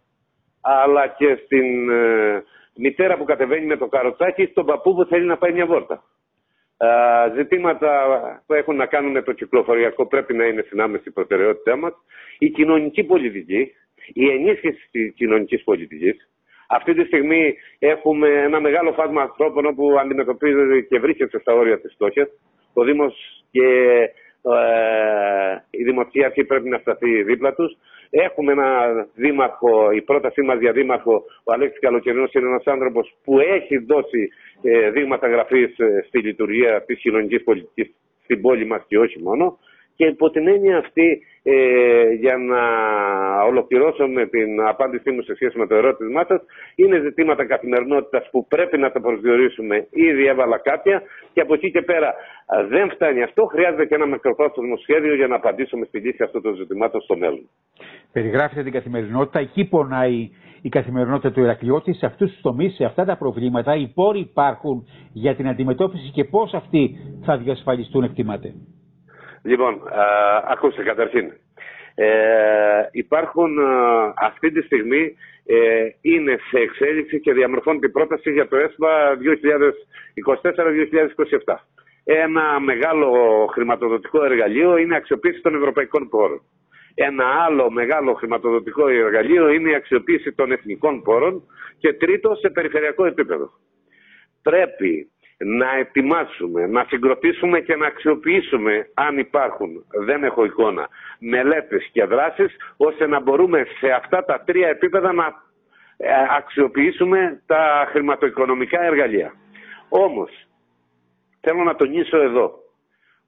αλλά 0.60 1.06
και 1.06 1.38
στην 1.44 1.90
ε, 1.90 2.44
μητέρα 2.76 3.16
που 3.16 3.24
κατεβαίνει 3.24 3.66
με 3.66 3.76
το 3.76 3.86
καροτσάκι 3.86 4.46
στον 4.46 4.66
παππού 4.66 4.94
που 4.94 5.04
θέλει 5.04 5.24
να 5.26 5.36
πάει 5.36 5.52
μια 5.52 5.66
βόρτα. 5.66 6.02
ζητήματα 7.36 7.90
που 8.46 8.54
έχουν 8.54 8.76
να 8.76 8.86
κάνουν 8.86 9.10
με 9.10 9.22
το 9.22 9.32
κυκλοφοριακό 9.32 10.06
πρέπει 10.06 10.34
να 10.34 10.44
είναι 10.46 10.62
στην 10.62 10.80
άμεση 10.80 11.10
προτεραιότητά 11.10 11.76
μας. 11.76 11.92
Η 12.38 12.48
κοινωνική 12.50 13.04
πολιτική, 13.04 13.72
η 14.12 14.30
ενίσχυση 14.30 14.88
της 14.90 15.12
κοινωνικής 15.14 15.62
πολιτικής. 15.64 16.28
Αυτή 16.72 16.94
τη 16.94 17.04
στιγμή 17.04 17.54
έχουμε 17.78 18.28
ένα 18.28 18.60
μεγάλο 18.60 18.92
φάσμα 18.92 19.22
ανθρώπων 19.22 19.74
που 19.74 19.98
αντιμετωπίζεται 19.98 20.80
και 20.80 20.98
βρίσκεται 20.98 21.38
στα 21.38 21.52
όρια 21.52 21.80
της 21.80 21.92
φτώχειας. 21.94 22.28
Ο 22.72 22.84
Δήμος 22.84 23.44
και 23.50 23.68
ε, 24.42 25.64
η 25.70 25.82
Δημοτική 25.82 26.24
Αρχή 26.24 26.44
πρέπει 26.44 26.68
να 26.68 26.78
σταθεί 26.78 27.22
δίπλα 27.22 27.54
τους. 27.54 27.76
Έχουμε 28.10 28.52
ένα 28.52 28.90
δήμαρχο, 29.14 29.90
η 29.90 30.02
πρότασή 30.02 30.42
μας 30.42 30.58
για 30.60 30.72
δήμαρχο, 30.72 31.24
ο 31.44 31.52
Αλέξης 31.52 31.80
Καλοκαιρινός 31.80 32.32
είναι 32.32 32.46
ένας 32.46 32.66
άνθρωπος 32.66 33.14
που 33.24 33.38
έχει 33.38 33.76
δώσει 33.78 34.28
ε, 34.62 34.90
δείγματα 34.90 35.28
γραφής 35.28 35.78
ε, 35.78 36.04
στη 36.06 36.18
λειτουργία 36.18 36.82
της 36.84 37.00
κοινωνικής 37.00 37.42
πολιτικής 37.44 37.94
στην 38.22 38.40
πόλη 38.40 38.66
μας 38.66 38.84
και 38.88 38.98
όχι 38.98 39.22
μόνο. 39.22 39.58
Και 40.00 40.06
υπό 40.06 40.30
την 40.30 40.48
έννοια 40.48 40.78
αυτή, 40.78 41.22
ε, 41.42 42.10
για 42.12 42.36
να 42.36 42.62
ολοκληρώσω 43.42 44.06
με 44.06 44.26
την 44.26 44.60
απάντησή 44.60 45.10
μου 45.10 45.22
σε 45.22 45.34
σχέση 45.34 45.58
με 45.58 45.66
το 45.66 45.74
ερώτημά 45.74 46.24
σας, 46.28 46.40
είναι 46.74 47.00
ζητήματα 47.00 47.46
καθημερινότητας 47.46 48.28
που 48.30 48.46
πρέπει 48.46 48.78
να 48.78 48.90
τα 48.92 49.00
προσδιορίσουμε. 49.00 49.86
Ήδη 49.90 50.26
έβαλα 50.26 50.58
κάποια 50.58 51.02
και 51.32 51.40
από 51.40 51.54
εκεί 51.54 51.70
και 51.70 51.82
πέρα 51.82 52.14
δεν 52.68 52.90
φτάνει 52.90 53.22
αυτό. 53.22 53.46
Χρειάζεται 53.46 53.86
και 53.86 53.94
ένα 53.94 54.06
μακροπρόθεσμο 54.06 54.76
σχέδιο 54.76 55.14
για 55.14 55.26
να 55.26 55.36
απαντήσουμε 55.36 55.84
στη 55.84 55.98
λύση 55.98 56.22
αυτών 56.22 56.42
των 56.42 56.54
ζητημάτων 56.54 57.00
στο 57.00 57.16
μέλλον. 57.16 57.48
Περιγράφετε 58.12 58.62
την 58.62 58.72
καθημερινότητα. 58.72 59.38
Εκεί 59.38 59.64
πονάει 59.64 60.30
η 60.62 60.68
καθημερινότητα 60.68 61.32
του 61.32 61.40
Ηρακλειώτη. 61.40 61.92
Σε 61.94 62.06
αυτούς 62.06 62.30
τους 62.32 62.40
τομείς, 62.40 62.74
σε 62.74 62.84
αυτά 62.84 63.04
τα 63.04 63.16
προβλήματα, 63.16 63.74
οι 63.76 63.86
πόροι 63.94 64.20
υπάρχουν 64.20 64.86
για 65.12 65.34
την 65.34 65.48
αντιμετώπιση 65.48 66.10
και 66.10 66.24
πώς 66.24 66.52
αυτοί 66.54 66.96
θα 67.24 67.36
διασφαλιστούν, 67.36 68.02
εκτιμάτε. 68.02 68.54
Λοιπόν, 69.42 69.74
α, 69.74 70.04
ακούστε 70.48 70.82
καταρχήν. 70.82 71.32
Ε, 71.94 72.88
υπάρχουν 72.92 73.58
αυτή 74.16 74.50
τη 74.52 74.62
στιγμή 74.62 75.16
ε, 75.46 75.88
είναι 76.00 76.38
σε 76.50 76.58
εξέλιξη 76.58 77.20
και 77.20 77.32
διαμορφώνει 77.32 77.78
την 77.78 77.92
πρόταση 77.92 78.32
για 78.32 78.48
το 78.48 78.56
ΕΣΠΑ 78.56 79.18
2024-2027. 81.44 81.54
Ένα 82.04 82.60
μεγάλο 82.60 83.10
χρηματοδοτικό 83.52 84.24
εργαλείο 84.24 84.76
είναι 84.76 84.92
η 84.92 84.96
αξιοποίηση 84.96 85.40
των 85.40 85.54
ευρωπαϊκών 85.54 86.08
πόρων. 86.08 86.42
Ένα 86.94 87.24
άλλο 87.24 87.70
μεγάλο 87.70 88.12
χρηματοδοτικό 88.12 88.88
εργαλείο 88.88 89.48
είναι 89.48 89.70
η 89.70 89.74
αξιοποίηση 89.74 90.32
των 90.32 90.52
εθνικών 90.52 91.02
πόρων 91.02 91.42
και 91.78 91.92
τρίτο 91.92 92.34
σε 92.34 92.50
περιφερειακό 92.50 93.04
επίπεδο. 93.04 93.50
Πρέπει 94.42 95.10
να 95.44 95.76
ετοιμάσουμε, 95.76 96.66
να 96.66 96.84
συγκροτήσουμε 96.88 97.60
και 97.60 97.76
να 97.76 97.86
αξιοποιήσουμε 97.86 98.90
αν 98.94 99.18
υπάρχουν, 99.18 99.84
δεν 99.88 100.24
έχω 100.24 100.44
εικόνα, 100.44 100.88
μελέτες 101.18 101.88
και 101.92 102.04
δράσεις 102.04 102.56
ώστε 102.76 103.06
να 103.06 103.20
μπορούμε 103.20 103.66
σε 103.78 103.90
αυτά 103.90 104.24
τα 104.24 104.42
τρία 104.44 104.68
επίπεδα 104.68 105.12
να 105.12 105.42
ε, 105.96 106.10
αξιοποιήσουμε 106.36 107.42
τα 107.46 107.88
χρηματοοικονομικά 107.90 108.82
εργαλεία. 108.82 109.32
Όμως, 109.88 110.30
θέλω 111.40 111.62
να 111.62 111.74
τονίσω 111.74 112.18
εδώ 112.22 112.54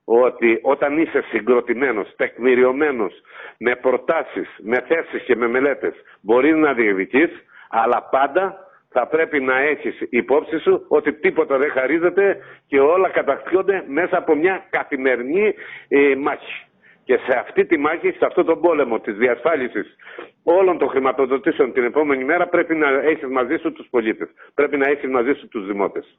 ότι 0.04 0.58
όταν 0.62 0.98
είσαι 0.98 1.24
συγκροτημένος, 1.30 2.14
τεκμηριωμένος, 2.16 3.12
με 3.58 3.76
προτάσεις, 3.76 4.48
με 4.58 4.80
θέσεις 4.80 5.22
και 5.22 5.36
με 5.36 5.48
μελέτες, 5.48 5.94
μπορείς 6.20 6.56
να 6.56 6.72
διεκδικείς, 6.72 7.30
αλλά 7.68 8.08
πάντα 8.10 8.70
θα 8.92 9.06
πρέπει 9.06 9.40
να 9.40 9.58
έχεις 9.58 10.06
υπόψη 10.10 10.58
σου 10.58 10.84
ότι 10.88 11.12
τίποτα 11.12 11.58
δεν 11.58 11.70
χαρίζεται 11.70 12.38
και 12.66 12.80
όλα 12.80 13.08
κατακτιόνται 13.08 13.84
μέσα 13.88 14.16
από 14.18 14.34
μια 14.34 14.66
καθημερινή 14.70 15.54
ε, 15.88 16.14
μάχη. 16.16 16.66
Και 17.04 17.16
σε 17.16 17.38
αυτή 17.38 17.66
τη 17.66 17.78
μάχη, 17.78 18.10
σε 18.10 18.24
αυτόν 18.26 18.44
τον 18.44 18.60
πόλεμο 18.60 19.00
της 19.00 19.14
διασφάλισης 19.14 19.96
όλων 20.42 20.78
των 20.78 20.88
χρηματοδοτήσεων 20.88 21.72
την 21.72 21.84
επόμενη 21.84 22.24
μέρα 22.24 22.46
πρέπει 22.48 22.74
να 22.74 22.88
έχεις 22.88 23.28
μαζί 23.28 23.56
σου 23.56 23.72
τους 23.72 23.86
πολίτες. 23.90 24.28
Πρέπει 24.54 24.76
να 24.76 24.88
έχεις 24.88 25.10
μαζί 25.10 25.32
σου 25.32 25.48
τους 25.48 25.66
δημότες. 25.66 26.18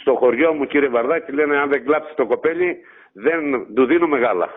Στο 0.00 0.14
χωριό 0.14 0.52
μου 0.52 0.66
κύριε 0.66 0.88
Βαρδάκη 0.88 1.32
λένε 1.32 1.56
αν 1.56 1.68
δεν 1.68 1.84
κλάψεις 1.84 2.14
το 2.14 2.26
κοπέλι 2.26 2.76
δεν 3.12 3.66
του 3.74 3.84
δίνω 3.84 4.06
μεγάλα. 4.06 4.48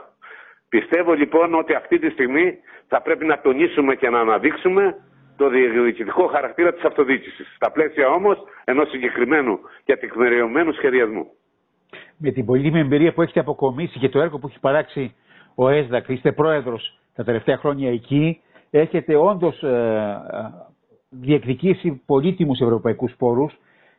Πιστεύω 0.69 1.13
λοιπόν 1.13 1.53
ότι 1.53 1.73
αυτή 1.73 1.99
τη 1.99 2.09
στιγμή 2.09 2.57
θα 2.87 3.01
πρέπει 3.01 3.25
να 3.25 3.39
τονίσουμε 3.39 3.95
και 3.95 4.09
να 4.09 4.19
αναδείξουμε 4.19 4.95
το 5.35 5.49
διοικητικό 5.49 6.27
χαρακτήρα 6.27 6.73
της 6.73 6.83
αυτοδιοίκησης. 6.83 7.53
Στα 7.55 7.71
πλαίσια 7.71 8.07
όμως 8.09 8.37
ενός 8.63 8.89
συγκεκριμένου 8.89 9.59
και 9.83 9.93
ατεκμεριωμένου 9.93 10.71
σχεδιασμού. 10.73 11.27
Με 12.17 12.31
την 12.31 12.45
πολύτιμη 12.45 12.79
εμπειρία 12.79 13.13
που 13.13 13.21
έχετε 13.21 13.39
αποκομίσει 13.39 13.99
και 13.99 14.09
το 14.09 14.19
έργο 14.19 14.39
που 14.39 14.47
έχει 14.47 14.59
παράξει 14.59 15.15
ο 15.55 15.69
ΕΣΔΑΚ, 15.69 16.07
είστε 16.09 16.31
πρόεδρος 16.31 16.99
τα 17.15 17.23
τελευταία 17.23 17.57
χρόνια 17.57 17.91
εκεί, 17.91 18.41
έχετε 18.69 19.15
όντως 19.15 19.63
ε, 19.63 19.67
ε 19.67 20.73
διεκδικήσει 21.09 22.01
πολύτιμους 22.05 22.59
ευρωπαϊκούς 22.59 23.15
πόρους 23.17 23.53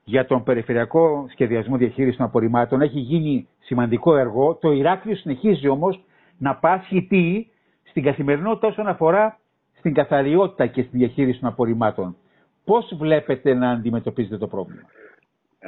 για 0.05 0.27
τον 0.27 0.43
περιφερειακό 0.43 1.27
σχεδιασμό 1.31 1.77
διαχείρισης 1.77 2.17
των 2.17 2.27
απορριμμάτων. 2.27 2.81
Έχει 2.81 2.99
γίνει 2.99 3.49
σημαντικό 3.59 4.17
έργο. 4.17 4.55
Το 4.55 4.73
Ηράκλειο 4.73 5.17
συνεχίζει 5.17 5.69
όμως 5.69 6.01
να 6.39 6.55
πάσχει 6.55 7.03
τι; 7.03 7.47
Στην 7.83 8.03
καθημερινότητα 8.03 8.67
όσον 8.67 8.87
αφορά 8.87 9.39
στην 9.87 9.99
καθαριότητα 9.99 10.67
και 10.67 10.83
στη 10.83 10.97
διαχείριση 10.97 11.41
των 11.41 11.49
απορριμμάτων. 11.49 12.17
Πώς 12.65 12.95
βλέπετε 12.99 13.55
να 13.55 13.71
αντιμετωπίζετε 13.71 14.37
το 14.39 14.47
πρόβλημα; 14.47 14.83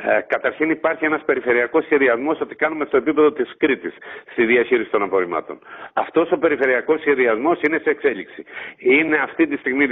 Ε, 0.03 0.21
καταρχήν 0.27 0.71
υπάρχει 0.71 1.05
ένας 1.05 1.23
περιφερειακός 1.25 1.85
σχεδιασμός 1.85 2.41
ότι 2.41 2.55
κάνουμε 2.55 2.85
στο 2.85 2.97
επίπεδο 2.97 3.33
της 3.33 3.55
Κρήτης 3.57 3.95
στη 4.33 4.45
διαχείριση 4.45 4.91
των 4.91 5.03
απορριμμάτων. 5.03 5.59
Αυτός 5.93 6.33
ο 6.33 6.39
περιφερειακός 6.39 7.01
σχεδιασμός 7.01 7.61
είναι 7.63 7.79
σε 7.79 7.91
εξέλιξη. 7.91 8.45
Είναι 8.79 9.17
αυτή 9.17 9.47
τη 9.47 9.57
στιγμή 9.57 9.87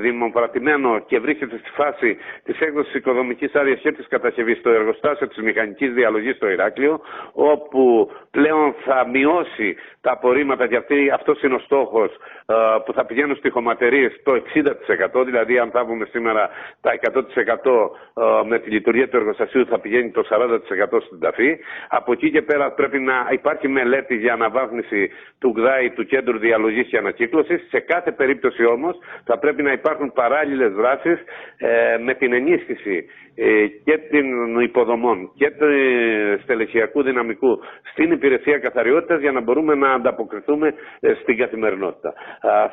δημοπρατημένο 0.00 0.98
και 0.98 1.18
βρίσκεται 1.18 1.58
στη 1.58 1.70
φάση 1.70 2.16
της 2.44 2.60
έκδοσης 2.60 2.94
οικοδομικής 2.94 3.54
άδειας 3.54 3.80
και 3.80 3.92
της 3.92 4.08
κατασκευής 4.08 4.58
στο 4.58 4.70
εργοστάσιο 4.70 5.28
της 5.28 5.38
μηχανικής 5.38 5.92
διαλογής 5.92 6.36
στο 6.36 6.48
Ηράκλειο, 6.48 7.00
όπου 7.32 8.10
πλέον 8.30 8.74
θα 8.84 9.08
μειώσει 9.08 9.76
τα 10.00 10.12
απορρίμματα 10.12 10.64
γιατί 10.64 11.10
αυτός 11.10 11.42
είναι 11.42 11.54
ο 11.54 11.58
στόχος 11.58 12.10
ε, 12.46 12.54
που 12.84 12.92
θα 12.92 13.04
πηγαίνουν 13.04 13.36
στη 13.36 13.50
χωματερίες 13.50 14.20
το 14.22 14.32
60%, 14.32 15.24
δηλαδή 15.24 15.58
αν 15.58 15.70
θα 15.70 15.84
βγούμε 15.84 16.04
σήμερα 16.04 16.50
τα 16.80 16.90
100% 17.00 17.14
ε, 18.14 18.48
με 18.48 18.58
τη 18.58 18.70
λειτουργία 18.70 19.08
του 19.08 19.16
εργοστασίου 19.26 19.66
θα 19.66 19.78
πηγαίνει 19.80 20.10
το 20.10 20.22
40% 20.30 21.02
στην 21.06 21.20
ταφή. 21.20 21.58
Από 21.88 22.12
εκεί 22.12 22.30
και 22.30 22.42
πέρα 22.42 22.70
πρέπει 22.72 22.98
να 22.98 23.28
υπάρχει 23.30 23.68
μελέτη 23.68 24.16
για 24.16 24.32
αναβάθμιση 24.32 25.10
του 25.38 25.54
ΓΔΑΗ, 25.56 25.90
του 25.90 26.06
Κέντρου 26.06 26.38
Διαλογής 26.38 26.86
και 26.88 26.96
Ανακύκλωσης. 26.98 27.66
Σε 27.68 27.78
κάθε 27.80 28.12
περίπτωση 28.12 28.64
όμως 28.64 28.96
θα 29.24 29.38
πρέπει 29.38 29.62
να 29.62 29.72
υπάρχουν 29.72 30.12
παράλληλες 30.12 30.72
δράσεις 30.72 31.18
ε, 31.58 31.96
με 32.04 32.14
την 32.14 32.32
ενίσχυση 32.32 33.04
ε, 33.34 33.66
και 33.84 33.98
των 34.10 34.60
υποδομών 34.60 35.30
και 35.36 35.50
του 35.50 35.66
στελεχειακού 36.42 37.02
δυναμικού 37.02 37.60
στην 37.92 38.12
υπηρεσία 38.12 38.58
καθαριότητας 38.58 39.20
για 39.20 39.32
να 39.32 39.40
μπορούμε 39.40 39.74
να 39.74 39.92
ανταποκριθούμε 39.92 40.74
ε, 41.00 41.14
στην 41.22 41.36
καθημερινότητα. 41.36 42.14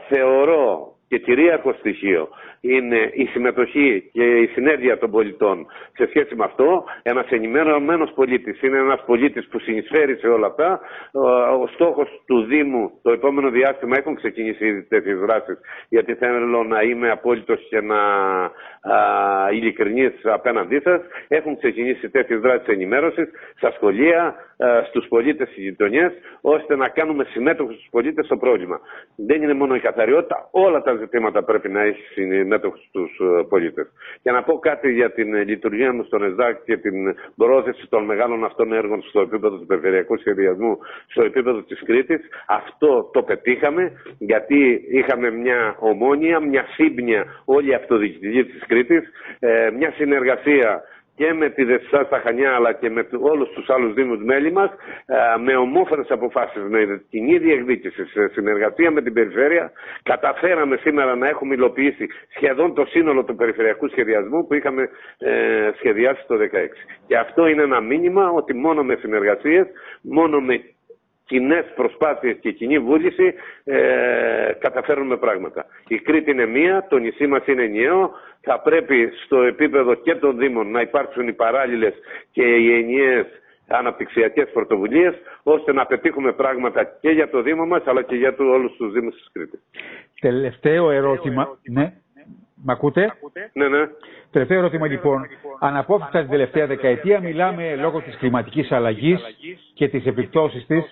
Θεωρώ 0.10 0.94
και 1.08 1.18
κυρίαρχο 1.20 1.74
στοιχείο 1.80 2.30
είναι 2.66 3.10
η 3.14 3.26
συμμετοχή 3.26 4.10
και 4.14 4.24
η 4.24 4.48
συνέργεια 4.48 4.98
των 4.98 5.12
πολιτών 5.12 5.66
σε 5.94 6.08
σχέση 6.08 6.36
με 6.36 6.44
αυτό. 6.44 6.84
Ένας 7.04 7.30
ενημερωμένος 7.30 8.12
πολίτης 8.16 8.62
είναι 8.62 8.78
ένας 8.78 9.04
πολίτης 9.06 9.48
που 9.48 9.60
συνεισφέρει 9.60 10.16
σε 10.16 10.28
όλα 10.28 10.48
αυτά. 10.48 10.80
Ο 11.62 11.68
στόχος 11.68 12.24
του 12.28 12.44
Δήμου 12.44 13.00
το 13.02 13.12
επόμενο 13.12 13.50
διάστημα 13.50 13.98
έχουν 13.98 14.16
ξεκινήσει 14.16 14.66
ήδη 14.66 14.84
τέτοιες 14.84 15.20
δράσεις, 15.20 15.60
γιατί 15.90 16.14
θέλω 16.16 16.64
να 16.64 16.82
είμαι 16.82 17.10
απόλυτος 17.10 17.68
και 17.70 17.82
να 17.82 18.00
ειλικρινής 19.52 20.14
απέναντί 20.24 20.80
σας. 20.80 21.02
Έχουν 21.28 21.58
ξεκινήσει 21.58 22.10
τέτοιες 22.10 22.40
δράσεις 22.40 22.68
ενημέρωσης 22.68 23.30
στα 23.56 23.72
σχολεία, 23.72 24.36
στους 24.88 25.08
πολίτες 25.08 25.48
στις 25.48 25.64
γειτονιές, 25.64 26.14
ώστε 26.42 26.76
να 26.76 26.88
κάνουμε 26.90 27.24
συμμέτοχους 27.24 27.76
του 27.76 27.90
πολίτες 27.90 28.26
στο 28.26 28.38
πρόβλημα. 28.38 28.80
Δεν 29.16 29.42
είναι 29.42 29.54
μόνο 29.54 29.76
η 29.76 29.80
καθαριότητα, 29.80 30.48
όλα 30.52 30.82
τα 30.82 30.96
ζητήματα 30.96 31.44
πρέπει 31.44 31.70
να 31.70 31.82
έχει 31.82 32.04
συμμέτοχου 32.54 32.78
στους 32.88 33.20
ε, 33.20 33.44
πολίτες. 33.50 33.88
Και 34.24 34.32
να 34.32 34.44
πω 34.44 34.60
κάτι 34.60 34.92
για 34.92 35.12
την 35.12 35.34
ε, 35.36 35.44
λειτουργία 35.44 35.94
μου 35.94 36.04
στον 36.04 36.24
ΕΣΔΑΚ 36.24 36.64
και 36.64 36.78
την 36.78 37.16
πρόθεση 37.36 37.88
των 37.90 38.04
μεγάλων 38.06 38.44
αυτών 38.44 38.74
έργων 38.74 39.02
στο 39.02 39.22
επίπεδο 39.22 39.58
του 39.58 39.66
περιφερειακού 39.66 40.18
σχεδιασμού, 40.18 40.78
στο 41.08 41.24
επίπεδο 41.24 41.62
της 41.62 41.84
Κρήτης. 41.86 42.22
Αυτό 42.48 43.10
το 43.14 43.24
πετύχαμε 43.24 43.92
γιατί 44.18 44.86
είχαμε 44.92 45.32
μια 45.32 45.76
ομόνια, 45.80 46.40
μια 46.40 46.66
σύμπνοια 46.74 47.26
όλη 47.46 47.70
η 47.70 47.74
αυτοδιοικητική 47.74 48.44
της 48.44 48.64
Κρήτης, 48.68 49.04
ε, 49.40 49.70
μια 49.78 49.92
συνεργασία 49.92 50.84
και 51.16 51.34
με 51.34 51.50
τη 51.50 51.64
Δεσσά 51.64 52.04
στα 52.04 52.20
Χανιά 52.20 52.56
αλλά 52.56 52.74
και 52.74 52.90
με 52.90 53.08
όλους 53.20 53.50
τους 53.50 53.70
άλλους 53.70 53.94
δήμους 53.94 54.24
μέλη 54.24 54.52
μας 54.52 54.70
ε, 55.06 55.16
με 55.44 55.56
ομόφωνες 55.56 56.10
αποφάσεις, 56.10 56.62
με 56.70 57.04
κοινή 57.10 57.38
διεκδίκηση 57.38 58.06
σε 58.06 58.28
συνεργασία 58.28 58.92
με 58.92 59.02
την 59.02 59.14
περιφέρεια 59.14 59.72
καταφέραμε 60.04 60.78
σήμερα 60.78 61.16
να 61.16 61.28
έχουμε 61.28 61.54
υλοποιήσει 61.54 62.08
σχεδόν 62.36 62.74
το 62.74 62.86
σύνολο 62.86 63.24
του 63.24 63.36
περιφερειακού 63.36 63.88
σχεδιασμού 63.88 64.48
που 64.48 64.54
είχαμε 64.54 64.90
ε, 65.18 65.72
σχεδιάσει 65.78 66.24
το 66.28 66.36
2016. 66.36 66.40
Και 67.08 67.18
αυτό 67.18 67.48
είναι 67.48 67.62
ένα 67.62 67.80
μήνυμα 67.80 68.30
ότι 68.30 68.54
μόνο 68.54 68.84
με 68.84 68.96
συνεργασίες, 68.96 69.68
μόνο 70.02 70.40
με 70.40 70.62
κοινές 71.26 71.66
προσπάθειες 71.76 72.38
και 72.42 72.52
κοινή 72.52 72.80
βούληση 72.80 73.34
ε, 73.64 73.78
καταφέρουμε 74.60 75.18
πράγματα. 75.18 75.66
Η 75.88 76.00
Κρήτη 76.00 76.32
είναι 76.32 76.46
μία, 76.46 76.86
το 76.90 76.98
νησί 76.98 77.28
μας 77.28 77.46
είναι 77.46 77.64
ενιαίο. 77.64 78.12
Θα 78.42 78.60
πρέπει 78.60 79.10
στο 79.26 79.42
επίπεδο 79.42 79.94
και 79.94 80.16
των 80.16 80.38
Δήμων 80.38 80.72
να 80.72 80.82
υπάρξουν 80.82 81.28
οι 81.28 81.34
παράλληλες 81.34 81.94
και 82.32 82.44
οι 82.44 82.74
ενιαίες 82.74 83.26
αναπτυξιακές 83.68 84.50
πρωτοβουλίες 84.54 85.16
ώστε 85.44 85.74
να 85.74 85.86
πετύχουμε 85.86 86.32
πράγματα 86.32 86.84
και 87.02 87.10
για 87.10 87.30
το 87.30 87.42
Δήμο 87.42 87.66
μας 87.66 87.82
αλλά 87.86 88.02
και 88.02 88.16
για 88.16 88.36
το, 88.36 88.44
όλους 88.44 88.76
τους 88.76 88.92
Δήμους 88.94 89.16
της 89.16 89.30
Κρήτης. 89.34 89.60
Τελευταίο 90.20 90.92
ερώτημα. 90.92 91.58
Ναι. 91.72 91.94
Μ' 92.66 92.70
ακούτε; 92.70 93.14
Ναι, 93.54 93.68
ναι. 93.68 93.88
Τελευταίο 94.32 94.58
ερώτημα 94.58 94.88
λοιπόν. 94.88 95.22
Αναπόφευκτα 95.60 96.20
την 96.20 96.30
τελευταία 96.30 96.68
δεκαετία 96.68 97.20
μιλάμε 97.20 97.76
λόγω 97.76 98.02
της 98.02 98.16
κλιματικής 98.18 98.72
αλλαγής 98.72 99.22
και 99.74 99.88
τις 99.88 100.06
επιπτώσεις 100.06 100.66
της, 100.66 100.84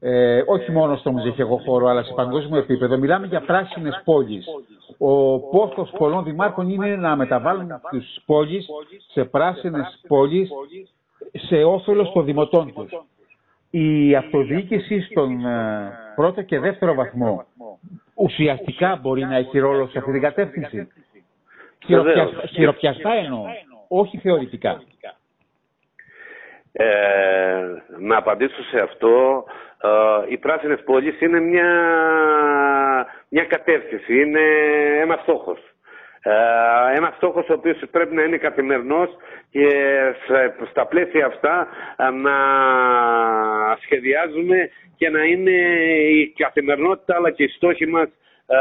ε, 0.00 0.42
όχι 0.46 0.70
μόνο 0.72 0.96
στο 0.96 1.10
μουζεϊκό 1.12 1.60
χώρο 1.64 1.86
αλλά 1.86 2.02
σε 2.02 2.12
παγκόσμιο 2.14 2.58
επίπεδο. 2.58 2.98
Μιλάμε 2.98 3.26
για 3.26 3.40
πράσινες 3.40 4.00
πόλεις. 4.04 4.46
Ο 4.98 5.38
πόθος 5.40 5.90
πολλών 5.98 6.24
δημάρχων 6.24 6.68
είναι 6.68 6.96
να 6.96 7.16
μεταβάλουν 7.16 7.68
τις 7.90 8.22
πόλεις 8.26 8.66
σε 9.12 9.24
πράσινες 9.24 10.00
πόλεις 10.08 10.50
σε 11.32 11.64
όφελος 11.64 12.12
των 12.12 12.24
δημοτών 12.24 12.72
τους. 12.74 12.90
Η 13.70 14.14
αυτοδιοίκηση 14.16 15.00
στον 15.00 15.46
ε, 15.46 15.92
πρώτο 16.14 16.42
και 16.42 16.58
δεύτερο 16.58 16.94
βαθμό 16.94 17.44
ουσιαστικά 18.18 18.98
μπορεί 19.02 19.24
να 19.24 19.36
έχει 19.36 19.58
ρόλο 19.58 19.86
σε 19.88 19.98
αυτή 19.98 20.12
την 20.12 20.20
κατεύθυνση. 20.20 20.88
Χειροπιαστά 22.52 23.12
εννοώ, 23.12 23.44
όχι 23.88 24.18
θεωρητικά. 24.18 24.82
Ε, 26.72 27.64
να 27.98 28.16
απαντήσω 28.16 28.62
σε 28.62 28.80
αυτό. 28.80 29.44
Ε, 29.82 30.32
οι 30.32 30.38
πράσινες 30.38 30.82
πόλεις 30.84 31.20
είναι 31.20 31.40
μια, 31.40 31.70
μια 33.28 33.44
κατεύθυνση, 33.44 34.20
είναι 34.20 34.40
ένα 35.00 35.18
στόχος. 35.22 35.58
Ε, 36.22 36.96
ένας 36.96 37.14
στόχος 37.16 37.48
ο 37.48 37.52
οποίος 37.52 37.78
πρέπει 37.90 38.14
να 38.14 38.22
είναι 38.22 38.36
καθημερινός 38.36 39.08
και 39.50 39.68
στα 40.70 40.86
πλαίσια 40.86 41.26
αυτά 41.26 41.68
ε, 41.96 42.10
να 42.10 42.36
σχεδιάζουμε 43.82 44.70
και 44.96 45.08
να 45.08 45.24
είναι 45.24 45.50
η 46.10 46.32
καθημερινότητα 46.36 47.14
αλλά 47.16 47.30
και 47.30 47.42
οι 47.42 47.48
στόχοι 47.48 47.86
μας 47.86 48.08
ε, 48.46 48.56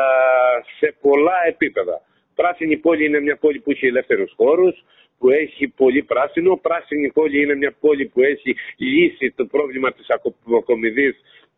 σε 0.79 0.95
πολλά 1.01 1.47
επίπεδα. 1.47 2.01
Πράσινη 2.39 2.77
πόλη 2.77 3.05
είναι 3.05 3.19
μια 3.19 3.37
πόλη 3.37 3.59
που 3.59 3.71
έχει 3.71 3.85
ελεύθερους 3.85 4.33
χώρους, 4.35 4.83
που 5.19 5.29
έχει 5.29 5.67
πολύ 5.67 6.03
πράσινο. 6.03 6.59
Πράσινη 6.67 7.09
πόλη 7.11 7.41
είναι 7.41 7.55
μια 7.55 7.73
πόλη 7.79 8.05
που 8.05 8.21
έχει 8.21 8.55
λύσει 8.77 9.31
το 9.35 9.45
πρόβλημα 9.45 9.91
της 9.93 10.05
αποκομιδής 10.09 11.15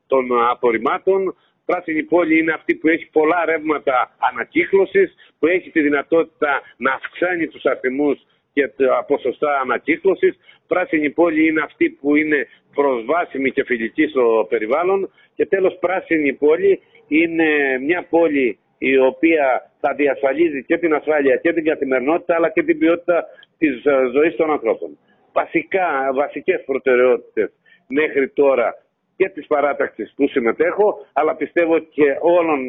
των 0.08 0.24
απορριμμάτων. 0.50 1.36
Πράσινη 1.66 2.04
πόλη 2.04 2.38
είναι 2.40 2.52
αυτή 2.52 2.76
που 2.76 2.88
έχει 2.88 3.10
πολλά 3.12 3.46
ρεύματα 3.46 4.16
ανακύκλωσης, 4.32 5.16
που 5.40 5.48
έχει 5.48 5.70
τη 5.70 5.82
δυνατότητα 5.82 6.62
να 6.78 6.92
αυξάνει 6.94 7.48
τους 7.48 7.66
αριθμούς 7.66 8.18
και 8.54 8.68
τα 8.68 9.06
ποσοστά 9.08 9.60
ανακύκλωσης. 9.64 10.38
Πράσινη 10.68 11.10
πόλη 11.10 11.48
είναι 11.48 11.62
αυτή 11.62 11.90
που 11.90 12.16
είναι 12.16 12.48
προσβάσιμη 12.74 13.52
και 13.52 13.64
φιλική 13.64 14.08
στο 14.08 14.46
περιβάλλον. 14.50 15.12
Και 15.36 15.46
τέλος 15.46 15.78
πράσινη 15.80 16.34
πόλη 16.34 16.82
είναι 17.08 17.48
μια 17.86 18.04
πόλη 18.10 18.60
η 18.80 18.98
οποία 18.98 19.72
θα 19.80 19.94
διασφαλίζει 19.94 20.64
και 20.64 20.78
την 20.78 20.94
ασφάλεια 20.94 21.36
και 21.36 21.54
την 21.54 21.64
καθημερινότητα 21.64 22.36
αλλά 22.36 22.50
και 22.50 22.64
την 22.64 22.78
ποιότητα 22.78 23.26
της 23.58 23.86
ε, 23.86 24.10
ζωής 24.14 24.36
των 24.36 24.52
ανθρώπων. 24.52 24.98
Βασικά, 25.34 25.88
βασικές 26.14 26.64
προτεραιότητες 26.66 27.52
μέχρι 27.88 28.30
τώρα 28.30 28.76
και 29.16 29.30
της 29.30 29.48
παράταξης 29.48 30.14
που 30.16 30.28
συμμετέχω 30.28 31.06
αλλά 31.14 31.36
πιστεύω 31.36 31.80
και 31.80 32.18
όλων 32.22 32.60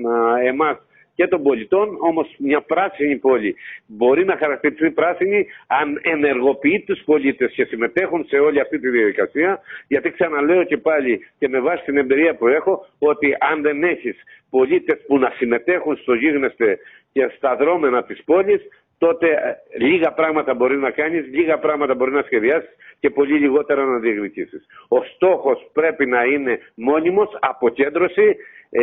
ε, 0.40 0.48
εμάς 0.48 0.76
και 1.20 1.26
των 1.26 1.42
πολιτών, 1.42 1.96
όμως 2.00 2.34
μια 2.38 2.60
πράσινη 2.60 3.16
πόλη 3.16 3.56
μπορεί 3.86 4.24
να 4.24 4.36
χαρακτηριστεί 4.36 4.90
πράσινη 4.90 5.46
αν 5.66 6.00
ενεργοποιεί 6.02 6.84
τους 6.86 7.02
πολίτες 7.04 7.52
και 7.52 7.64
συμμετέχουν 7.64 8.24
σε 8.28 8.36
όλη 8.38 8.60
αυτή 8.60 8.78
τη 8.78 8.88
διαδικασία, 8.88 9.60
γιατί 9.88 10.10
ξαναλέω 10.10 10.64
και 10.64 10.76
πάλι 10.76 11.20
και 11.38 11.48
με 11.48 11.60
βάση 11.60 11.84
την 11.84 11.96
εμπειρία 11.96 12.34
που 12.34 12.46
έχω, 12.46 12.86
ότι 12.98 13.36
αν 13.40 13.62
δεν 13.62 13.82
έχεις 13.82 14.16
πολίτες 14.50 15.04
που 15.06 15.18
να 15.18 15.32
συμμετέχουν 15.36 15.96
στο 15.96 16.14
γίγνεσθε 16.14 16.78
και 17.12 17.32
στα 17.36 17.56
δρόμενα 17.56 18.04
της 18.04 18.24
πόλης, 18.24 18.60
τότε 18.98 19.26
ε, 19.28 19.84
λίγα 19.86 20.12
πράγματα 20.12 20.54
μπορεί 20.54 20.76
να 20.76 20.90
κάνεις, 20.90 21.26
λίγα 21.32 21.58
πράγματα 21.58 21.94
μπορεί 21.94 22.12
να 22.12 22.22
σχεδιάσεις 22.22 22.70
και 23.00 23.10
πολύ 23.10 23.38
λιγότερα 23.38 23.84
να 23.84 23.98
διεκδικήσεις. 23.98 24.66
Ο 24.88 25.02
στόχος 25.02 25.70
πρέπει 25.72 26.06
να 26.06 26.24
είναι 26.24 26.58
μόνιμος, 26.74 27.36
αποκέντρωση, 27.40 28.36
ε, 28.70 28.82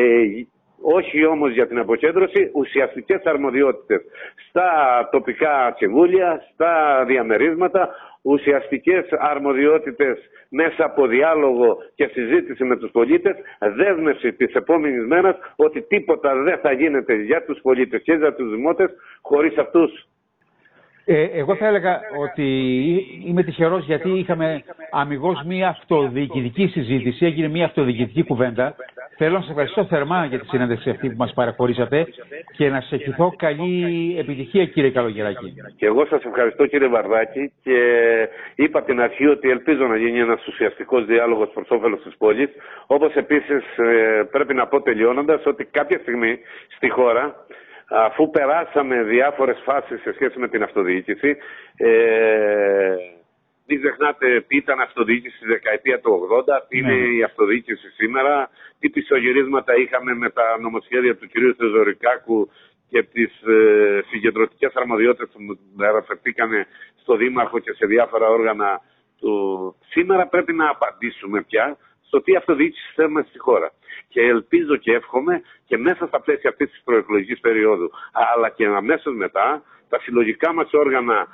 όχι 0.81 1.25
όμως 1.25 1.51
για 1.51 1.67
την 1.67 1.79
αποκέντρωση, 1.79 2.51
ουσιαστικές 2.53 3.21
αρμοδιότητες 3.23 4.01
στα 4.49 4.69
τοπικά 5.11 5.73
συμβούλια, 5.77 6.41
στα 6.53 7.03
διαμερίσματα, 7.07 7.89
ουσιαστικές 8.21 9.05
αρμοδιότητες 9.11 10.17
μέσα 10.49 10.85
από 10.85 11.07
διάλογο 11.07 11.77
και 11.95 12.09
συζήτηση 12.13 12.63
με 12.63 12.77
τους 12.77 12.91
πολίτες, 12.91 13.35
δέσμευση 13.75 14.33
της 14.33 14.53
επόμενης 14.53 15.05
μέρας 15.05 15.35
ότι 15.55 15.81
τίποτα 15.81 16.35
δεν 16.43 16.57
θα 16.57 16.71
γίνεται 16.71 17.13
για 17.15 17.43
τους 17.45 17.59
πολίτες 17.61 18.01
και 18.01 18.13
για 18.13 18.33
τους 18.33 18.49
δημότες 18.49 18.89
χωρίς 19.21 19.57
αυτούς. 19.57 20.07
Ε, 21.09 21.23
εγώ 21.23 21.55
θα 21.55 21.67
έλεγα 21.67 21.99
ότι 22.19 22.45
είμαι 23.25 23.43
τυχερός 23.43 23.85
γιατί 23.85 24.09
είχαμε 24.09 24.63
αμυγός 24.91 25.43
μία 25.45 25.67
αυτοδιοικητική 25.67 26.67
συζήτηση, 26.67 27.25
έγινε 27.25 27.47
μία 27.47 27.65
αυτοδιοικητική 27.65 28.23
κουβέντα 28.23 28.75
Θέλω 29.19 29.33
να 29.33 29.39
σας 29.39 29.49
ευχαριστώ 29.49 29.85
θερμά 29.85 30.25
για 30.25 30.39
τη 30.39 30.47
συνέντευξη 30.47 30.89
αυτή 30.89 31.09
που 31.09 31.15
μας 31.17 31.33
παραχωρήσατε 31.33 32.05
και 32.57 32.69
να 32.69 32.81
σα 32.81 32.95
ευχηθώ 32.95 33.33
καλή 33.37 34.15
επιτυχία, 34.19 34.65
κύριε 34.65 34.89
Καλογεράκη. 34.91 35.53
Και 35.77 35.85
εγώ 35.85 36.05
σας 36.05 36.23
ευχαριστώ, 36.23 36.65
κύριε 36.65 36.87
Βαρδάκη, 36.87 37.51
και 37.63 37.79
είπα 38.55 38.83
την 38.83 39.01
αρχή 39.01 39.25
ότι 39.27 39.49
ελπίζω 39.49 39.85
να 39.87 39.97
γίνει 39.97 40.19
ένας 40.19 40.47
ουσιαστικός 40.47 41.05
διάλογος 41.05 41.49
προς 41.53 41.69
όφελος 41.69 42.01
της 42.03 42.17
πόλης. 42.17 42.49
Όπως 42.87 43.13
επίσης 43.15 43.77
ε, 43.77 44.23
πρέπει 44.31 44.53
να 44.53 44.67
πω 44.67 44.81
τελειώνοντας 44.81 45.45
ότι 45.45 45.65
κάποια 45.65 45.99
στιγμή 45.99 46.39
στη 46.75 46.89
χώρα 46.89 47.45
αφού 47.89 48.29
περάσαμε 48.29 49.03
διάφορες 49.03 49.57
φάσεις 49.63 50.01
σε 50.01 50.13
σχέση 50.13 50.39
με 50.39 50.47
την 50.47 50.63
αυτοδιοίκηση, 50.63 51.37
ε, 51.77 51.87
μην 53.67 53.81
ξεχνάτε 53.81 54.41
τι 54.47 54.55
ήταν 54.57 54.79
αυτοδιοίκηση 54.79 55.35
στη 55.35 55.47
δεκαετία 55.47 55.99
του 55.99 56.27
80, 56.31 56.43
τι 56.67 56.77
είναι 56.77 56.93
ναι. 56.93 57.15
η 57.17 57.23
αυτοδιοίκηση 57.23 57.89
σήμερα, 57.89 58.49
τι 58.79 58.89
πισωγυρίσματα 58.89 59.75
είχαμε 59.75 60.13
με 60.13 60.29
τα 60.29 60.59
νομοσχέδια 60.59 61.15
του 61.15 61.27
κ. 61.27 61.31
Θεοδωρικάκου 61.57 62.49
και 62.89 63.03
τις 63.03 63.41
ε, 63.41 64.01
συγκεντρωτικές 64.09 64.73
αρμοδιότητες 64.75 65.29
που 65.33 65.83
αναφερθήκαν 65.83 66.49
στο 67.01 67.15
Δήμαρχο 67.15 67.59
και 67.59 67.73
σε 67.73 67.85
διάφορα 67.85 68.27
όργανα 68.29 68.81
του. 69.19 69.35
Σήμερα 69.89 70.27
πρέπει 70.27 70.53
να 70.53 70.69
απαντήσουμε 70.69 71.43
πια 71.43 71.77
στο 72.07 72.21
τι 72.21 72.35
αυτοδιοίκηση 72.35 72.91
θέλουμε 72.95 73.25
στη 73.29 73.39
χώρα. 73.39 73.71
Και 74.07 74.21
ελπίζω 74.21 74.75
και 74.75 74.93
εύχομαι 74.93 75.41
και 75.65 75.77
μέσα 75.77 76.07
στα 76.07 76.21
πλαίσια 76.21 76.49
αυτής 76.49 76.69
της 76.69 76.81
προεκλογικής 76.83 77.39
περίοδου, 77.39 77.91
αλλά 78.33 78.49
και 78.49 78.65
αμέσως 78.65 79.15
μετά, 79.15 79.63
τα 79.89 79.99
συλλογικά 79.99 80.53
μας 80.53 80.69
όργανα 80.73 81.27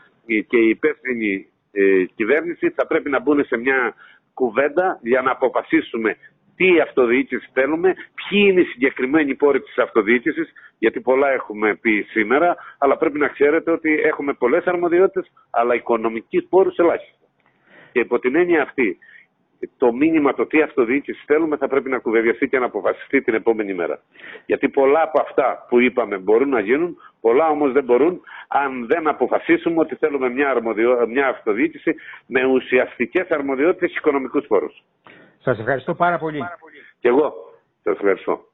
και 0.48 0.58
οι 0.58 0.69
υπεύθυνοι 0.69 1.48
ε, 1.74 2.04
κυβέρνηση 2.16 2.70
θα 2.70 2.88
πρέπει 2.88 3.10
να 3.10 3.20
μπουν 3.20 3.46
σε 3.46 3.58
μια 3.58 3.94
κουβέντα 4.34 5.00
για 5.02 5.22
να 5.22 5.32
αποφασίσουμε 5.32 6.18
τι 6.56 6.80
αυτοδιοίκηση 6.80 7.50
θέλουμε, 7.54 7.94
ποιοι 7.94 8.48
είναι 8.50 8.62
οι 8.62 8.66
συγκεκριμένοι 8.66 9.36
πόροι 9.36 9.62
της 9.62 9.78
αυτοδιοίκησης, 9.78 10.54
γιατί 10.78 11.02
πολλά 11.02 11.32
έχουμε 11.32 11.76
πει 11.76 12.06
σήμερα, 12.10 12.56
αλλά 12.78 12.98
πρέπει 12.98 13.20
να 13.20 13.28
ξέρετε 13.28 13.72
ότι 13.72 14.00
έχουμε 14.04 14.34
πολλές 14.34 14.66
αρμοδιότητες, 14.66 15.32
αλλά 15.50 15.76
οικονομικοί 15.76 16.42
πόρους 16.42 16.78
ελάχιστα. 16.78 17.26
Και 17.92 18.00
υπό 18.00 18.20
την 18.20 18.36
έννοια 18.36 18.62
αυτή, 18.62 18.98
το 19.78 19.93
μήνυμα 19.93 20.34
το 20.34 20.45
τι 20.45 20.62
αυτοδιοίκηση 20.62 21.23
θέλουμε 21.26 21.58
θα 21.58 21.67
πρέπει 21.67 21.89
να 21.89 21.99
κουβεντιαστεί 21.99 22.47
και 22.47 22.60
να 22.60 22.65
αποφασιστεί 22.65 23.21
την 23.21 23.34
επόμενη 23.34 23.73
μέρα. 23.73 23.99
Γιατί 24.45 24.69
πολλά 24.69 25.02
από 25.02 25.21
αυτά 25.21 25.65
που 25.69 25.80
είπαμε 25.80 26.17
μπορούν 26.17 26.49
να 26.49 26.60
γίνουν, 26.60 26.97
πολλά 27.21 27.47
όμως 27.47 27.71
δεν 27.71 27.84
μπορούν 27.84 28.21
αν 28.47 28.86
δεν 28.88 29.08
αποφασίσουμε 29.08 29.80
ότι 29.80 29.95
θέλουμε 29.95 30.30
μια, 30.30 30.49
αρμοδιο... 30.49 31.08
μια 31.08 31.28
αυτοδιοίκηση 31.28 31.95
με 32.28 32.45
ουσιαστικές 32.45 33.30
αρμοδιότητες 33.30 33.89
και 33.91 33.97
οικονομικούς 33.97 34.47
πόρους. 34.47 34.84
Σας 35.39 35.60
ευχαριστώ 35.60 35.93
πάρα 35.95 36.17
πολύ. 36.17 36.39
Και 36.99 37.08
εγώ 37.08 37.34
σας 37.84 37.95
ευχαριστώ. 37.95 38.53